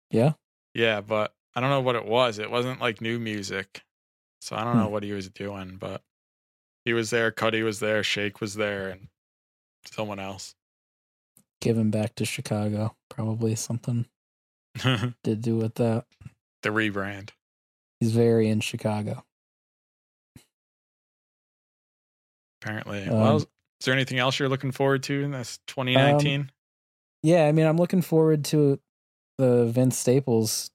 [0.09, 0.33] Yeah.
[0.73, 2.39] Yeah, but I don't know what it was.
[2.39, 3.83] It wasn't like new music.
[4.41, 4.91] So I don't know Hmm.
[4.93, 6.01] what he was doing, but
[6.85, 9.07] he was there, Cudi was there, Shake was there, and
[9.85, 10.55] someone else.
[11.63, 12.93] Give him back to Chicago.
[13.09, 14.05] Probably something
[14.79, 16.03] to do with that.
[16.61, 17.29] The rebrand.
[18.01, 19.23] He's very in Chicago.
[22.61, 23.05] Apparently.
[23.07, 23.47] Um, well, is
[23.85, 26.51] there anything else you're looking forward to in this 2019?
[27.21, 28.77] Yeah, I mean, I'm looking forward to
[29.37, 30.69] the Vince Staples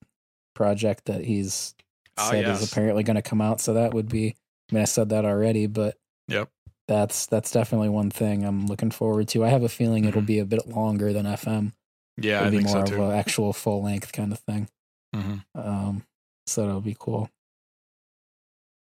[0.55, 1.75] project that he's
[2.17, 2.63] Oh, said yes.
[2.63, 3.61] is apparently going to come out.
[3.61, 4.35] So that would be.
[4.71, 6.49] I mean, I said that already, but Yep.
[6.89, 9.45] That's that's definitely one thing I'm looking forward to.
[9.45, 10.27] I have a feeling it'll Mhm.
[10.27, 11.73] be a bit longer than FM.
[12.17, 14.69] Yeah, it'll be more so of an actual full length kind of thing.
[15.15, 15.45] Mhm.
[15.55, 16.05] Um,
[16.47, 17.31] so that'll be cool.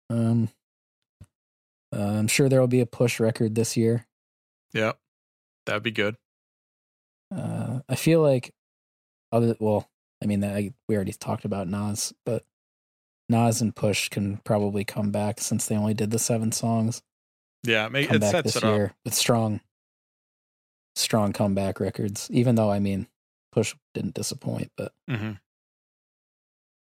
[0.09, 0.49] Um,
[1.93, 4.05] uh, I'm sure there will be a push record this year.
[4.73, 4.99] Yep.
[5.65, 6.17] That'd be good.
[7.35, 8.53] Uh, I feel like
[9.31, 9.89] other well,
[10.21, 12.45] I mean, I, we already talked about Nas, but
[13.29, 17.01] Nas and Push can probably come back since they only did the seven songs.
[17.68, 18.76] Yeah, it back sets this it up.
[18.76, 19.61] year with strong,
[20.95, 22.30] strong comeback records.
[22.32, 23.07] Even though I mean,
[23.51, 25.34] Push didn't disappoint, but hmm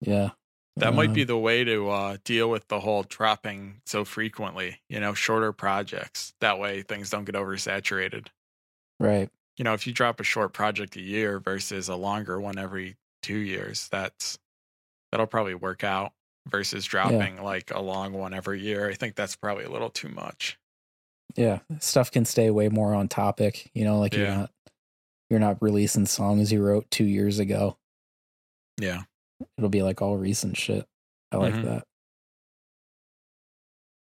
[0.01, 0.31] yeah,
[0.77, 4.81] That might be Um, the way to uh, deal with the whole dropping so frequently.
[4.89, 6.35] You know, shorter projects.
[6.41, 8.29] That way, things don't get oversaturated.
[9.01, 9.31] right.
[9.57, 12.97] You know, if you drop a short project a year versus a longer one every
[13.23, 14.37] two years, that's
[15.13, 16.13] that'll probably work out.
[16.49, 20.09] Versus dropping like a long one every year, I think that's probably a little too
[20.11, 20.59] much.
[21.37, 23.71] Yeah, stuff can stay way more on topic.
[23.75, 24.51] You know, like you're not
[25.31, 27.77] you're not releasing songs you wrote two years ago.
[28.81, 29.03] Yeah,
[29.59, 30.87] It'll be like all recent shit.
[31.33, 31.63] I like Mhm.
[31.63, 31.87] that.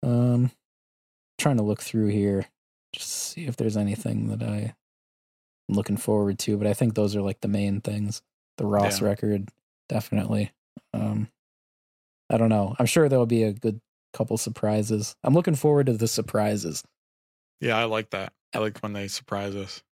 [0.03, 0.51] Um,
[1.39, 2.47] trying to look through here,
[2.93, 4.75] just see if there's anything that I
[5.69, 6.57] am looking forward to.
[6.57, 8.23] But I think those are like the main things.
[8.59, 9.09] The Ross Yeah.
[9.09, 9.49] record,
[9.89, 10.53] definitely.
[10.93, 11.29] Um,
[12.31, 12.77] I don't know.
[12.79, 13.81] I'm sure there'll be a good
[14.13, 15.17] couple surprises.
[15.25, 16.85] I'm looking forward to the surprises.
[17.61, 18.33] Yeah, I like that.
[18.55, 19.83] I like when they surprise us.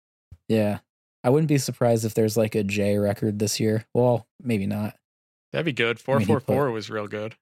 [0.49, 0.79] Yeah.
[1.25, 3.85] I wouldn't be surprised if there's like a J record this year.
[3.95, 4.97] Well, maybe not.
[5.53, 6.01] That'd be good.
[6.09, 7.37] I mean, four was real good.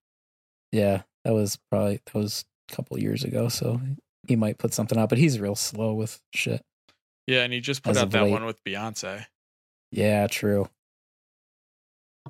[0.72, 3.80] Yeah, that was probably that was a couple years ago, so
[4.28, 6.62] he might put something out, but he's real slow with shit.
[7.26, 8.32] Yeah, and he just put As out that late.
[8.32, 9.24] one with Beyonce.
[9.92, 10.68] Yeah, true.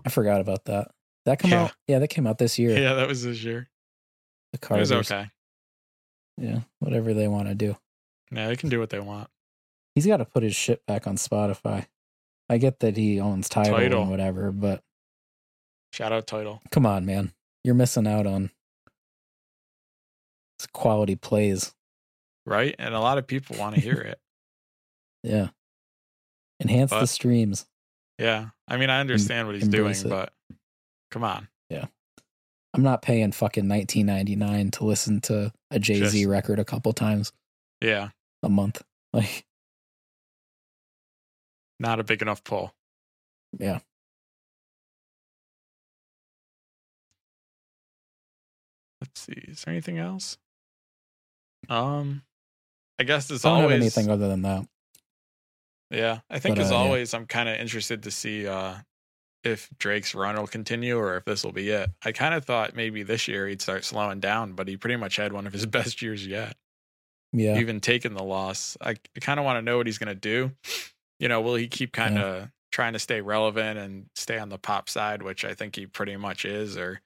[0.05, 0.91] I forgot about that.
[1.27, 1.65] That come Yeah.
[1.65, 1.73] out?
[1.89, 2.79] Yeah, that came out this year.
[2.79, 3.69] Yeah, that was this year.
[4.53, 5.31] The It was okay.
[6.41, 7.77] Yeah, whatever they want to do.
[8.33, 9.29] Yeah, they can do what they want.
[9.95, 11.87] He's got to put his shit back on Spotify.
[12.49, 14.03] I get that he owns title, Tidal.
[14.03, 14.83] and whatever, but
[15.93, 16.63] Shout out Tidal.
[16.71, 17.33] come on, man,
[17.63, 18.51] you're missing out on
[20.73, 21.75] quality plays.
[22.47, 22.75] Right?
[22.79, 24.19] And a lot of people want to hear it.
[25.23, 25.49] Yeah,
[26.63, 27.67] enhance the streams.
[28.19, 28.47] Yeah.
[28.67, 30.09] I mean, I understand what he's doing, it.
[30.09, 30.33] but
[31.11, 31.49] come on.
[32.73, 37.33] I'm not paying fucking 19.99 to listen to a Jay Z record a couple times
[37.81, 38.11] Yeah.
[38.43, 38.83] a month.
[39.13, 39.45] Like,
[41.81, 42.73] Not a big enough pull.
[43.59, 43.81] yeah,
[49.01, 49.33] Let's see.
[49.49, 50.37] Is there anything else?
[51.69, 52.23] Um
[52.99, 54.67] I guess as I don't always have anything other than that.
[55.91, 56.21] Yeah.
[56.31, 56.81] I think But, as uh, yeah.
[56.81, 58.77] always I'm kinda interested to see uh
[59.45, 61.91] if Drake's run will continue or if this will be it.
[62.05, 65.17] I kind of thought maybe this year he'd start slowing down, but he pretty much
[65.17, 66.57] had one of his best years yet.
[67.33, 68.77] Yeah, even taking the loss.
[68.81, 70.51] I, I kind of want to know what he's going to do.
[71.21, 74.59] You know, will he keep kind of trying to stay relevant and stay on the
[74.59, 77.01] pop side, which I think he pretty much is, or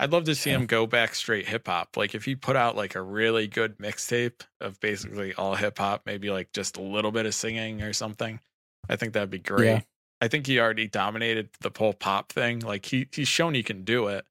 [0.00, 0.56] I'd love to see Yeah.
[0.56, 1.96] him go back straight hip hop.
[1.96, 6.02] Like if he put out like a really good mixtape of basically all hip hop,
[6.06, 8.40] maybe like just a little bit of singing or something.
[8.88, 9.66] I think that'd be great.
[9.66, 9.80] Yeah.
[10.22, 12.60] I think he already dominated the whole pop thing.
[12.60, 14.24] Like he he's shown he can do it.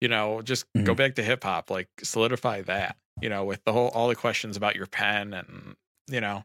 [0.00, 0.96] You know, just go Mhm.
[0.96, 2.96] back to hip hop, like solidify that.
[3.20, 5.76] You know, with the whole all the questions about your pen and
[6.08, 6.44] you know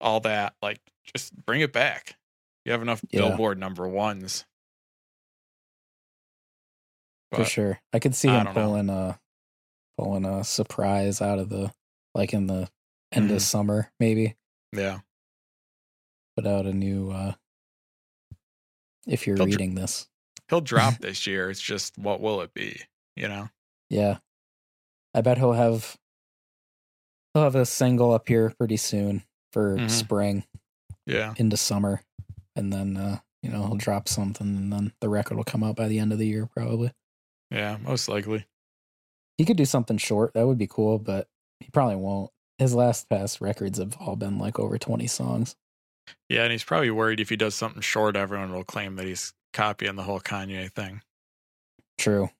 [0.00, 0.80] all that, like
[1.14, 2.16] just bring it back.
[2.64, 3.20] You have enough Yeah.
[3.20, 4.46] Billboard number ones.
[7.32, 7.80] for sure.
[7.92, 8.60] I could see him don't know.
[8.66, 9.20] pulling a
[9.96, 11.72] pulling a surprise out of the
[12.14, 12.68] like in the
[13.12, 13.36] end Mhm.
[13.36, 14.36] of summer, maybe
[14.72, 15.00] Yeah,
[16.36, 17.10] put out a new.
[17.12, 17.34] uh
[19.10, 20.08] If you're He'll dr- reading this,
[20.48, 21.50] he'll drop this year.
[21.50, 22.80] It's just what will it be?
[23.16, 23.48] You know?
[23.90, 24.18] yeah,
[25.14, 25.96] I bet he'll have
[27.34, 29.90] he'll have a single up here pretty soon for Mhm.
[29.90, 30.44] spring
[31.06, 32.02] Yeah, into summer,
[32.56, 35.76] and then uh you know he'll drop something, and then the record will come out
[35.76, 36.92] by the end of the year probably.
[37.50, 38.46] yeah, most likely.
[39.38, 40.34] He could do something short.
[40.34, 41.26] That would be cool, but
[41.60, 42.30] he probably won't.
[42.58, 45.56] His last past records have all been like over 20 songs.
[46.28, 49.32] Yeah, and he's probably worried if he does something short, everyone will claim that he's
[49.52, 51.02] copying the whole Kanye thing.
[51.98, 52.30] True.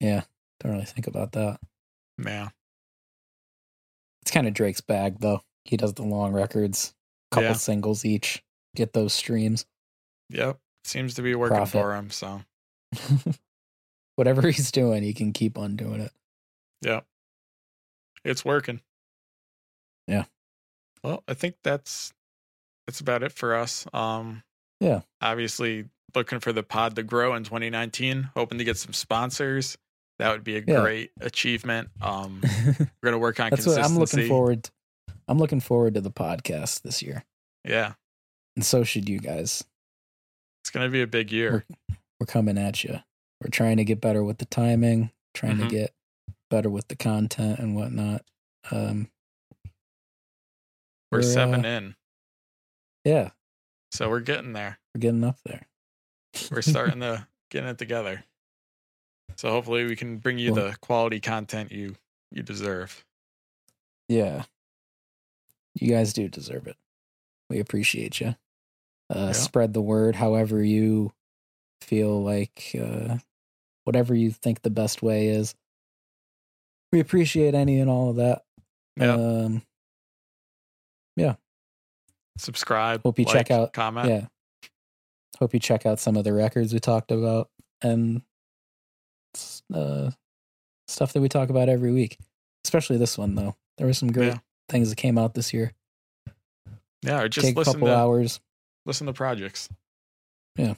[0.00, 0.22] Yeah,
[0.60, 1.58] don't really think about that.
[2.24, 2.48] Yeah,
[4.22, 5.42] It's kind of Drake's bag, though.
[5.64, 6.94] He does the long records,
[7.30, 7.52] couple Yeah.
[7.54, 8.42] singles each,
[8.74, 9.66] get those streams.
[10.30, 10.58] yep.
[10.84, 11.72] Seems to be working Profit.
[11.72, 12.10] for him.
[12.10, 12.42] So,
[14.16, 16.12] Whatever he's doing, he can keep on doing it.
[16.82, 17.04] yep,
[18.24, 18.80] it's working.
[20.06, 20.24] Yeah.
[21.06, 22.12] Well, I think that's
[22.86, 23.86] that's about it for us.
[23.92, 24.42] Um,
[24.80, 25.02] Yeah.
[25.22, 28.30] Obviously, looking for the pod to grow in 2019.
[28.34, 29.78] Hoping to get some sponsors.
[30.18, 30.80] That would be a Yeah.
[30.80, 31.90] great achievement.
[32.00, 32.40] Um,
[32.78, 33.92] we're gonna work on That's what consistency.
[33.94, 34.70] I'm looking forward.
[35.28, 37.24] I'm looking forward to the podcast this year,
[37.64, 37.94] Yeah,
[38.56, 39.64] and so should you guys.
[40.62, 41.64] it's gonna be a big year.
[42.20, 43.00] We're coming at you.
[43.42, 45.64] We're trying to get better with the timing, trying Mhm.
[45.64, 45.94] to get
[46.50, 48.24] better with the content and whatnot.
[48.70, 49.10] Um,
[51.12, 51.94] We're We're, seven uh, in,
[53.04, 53.30] yeah,
[53.92, 54.78] so we're getting there.
[54.94, 55.66] we're getting up there.
[56.50, 58.24] we're starting to getting it together.
[59.36, 61.96] So hopefully we can bring you Well- the quality content you
[62.32, 63.04] you deserve.
[64.08, 64.44] Yeah.
[65.78, 66.76] You guys do deserve it.
[67.50, 68.28] We appreciate you.
[69.10, 69.32] Uh, Yeah.
[69.32, 71.12] Spread the word however you
[71.82, 73.18] feel like, uh,
[73.84, 75.54] whatever you think the best way is.
[76.92, 78.42] We appreciate any and all of that.
[78.96, 79.12] Yeah.
[79.14, 79.62] Um,
[82.38, 83.02] Subscribe.
[83.02, 84.06] Hope you check out- Comment.
[84.08, 84.26] yeah.
[85.38, 87.48] Hope you check out some of the records we talked about
[87.80, 88.20] and
[89.72, 90.10] uh,
[90.86, 92.18] stuff that we talk about every week.
[92.64, 93.56] Especially this one though.
[93.78, 94.38] There were some great Yeah.
[94.68, 95.72] things that came out this year.
[97.02, 97.22] Yeah.
[97.22, 98.40] Or just Take a listen couple to hours.
[98.84, 99.70] listen to projects.
[100.56, 100.74] Yeah.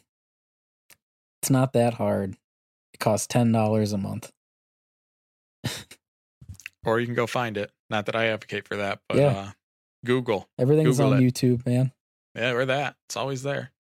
[1.43, 2.37] It's not that hard.
[2.95, 4.31] It costs ten dollars a month.
[6.85, 7.71] Or you can go find it.
[7.91, 9.27] Not that I advocate for that, but Yeah.
[9.27, 9.51] uh,
[10.05, 10.49] Google.
[10.59, 11.27] Everything's Google on it.
[11.35, 11.93] YouTube, man.
[12.35, 12.97] Yeah, or that.
[13.07, 13.73] It's always there.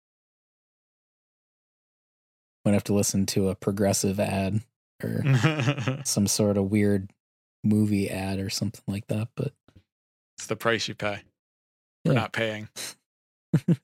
[2.65, 4.61] Might have to listen to a progressive ad
[5.03, 5.23] or
[6.03, 7.11] some sort of weird
[7.63, 9.29] movie ad or something like that.
[9.35, 9.53] But
[10.37, 11.21] it's the price you pay
[12.05, 12.19] for Yeah.
[12.19, 12.67] not paying.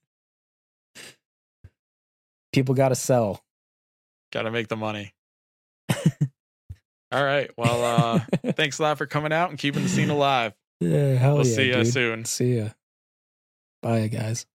[2.51, 3.43] people got to sell.
[4.31, 5.13] Got to make the money.
[7.11, 7.51] All right.
[7.57, 8.19] Well, uh,
[8.53, 10.53] thanks a lot for coming out and keeping the scene alive.
[10.83, 11.87] Yeah, hell We'll yeah, see you dude.
[11.87, 12.25] soon.
[12.25, 12.69] See ya.
[13.81, 14.45] Bye, guys.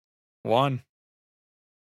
[0.42, 0.82] One.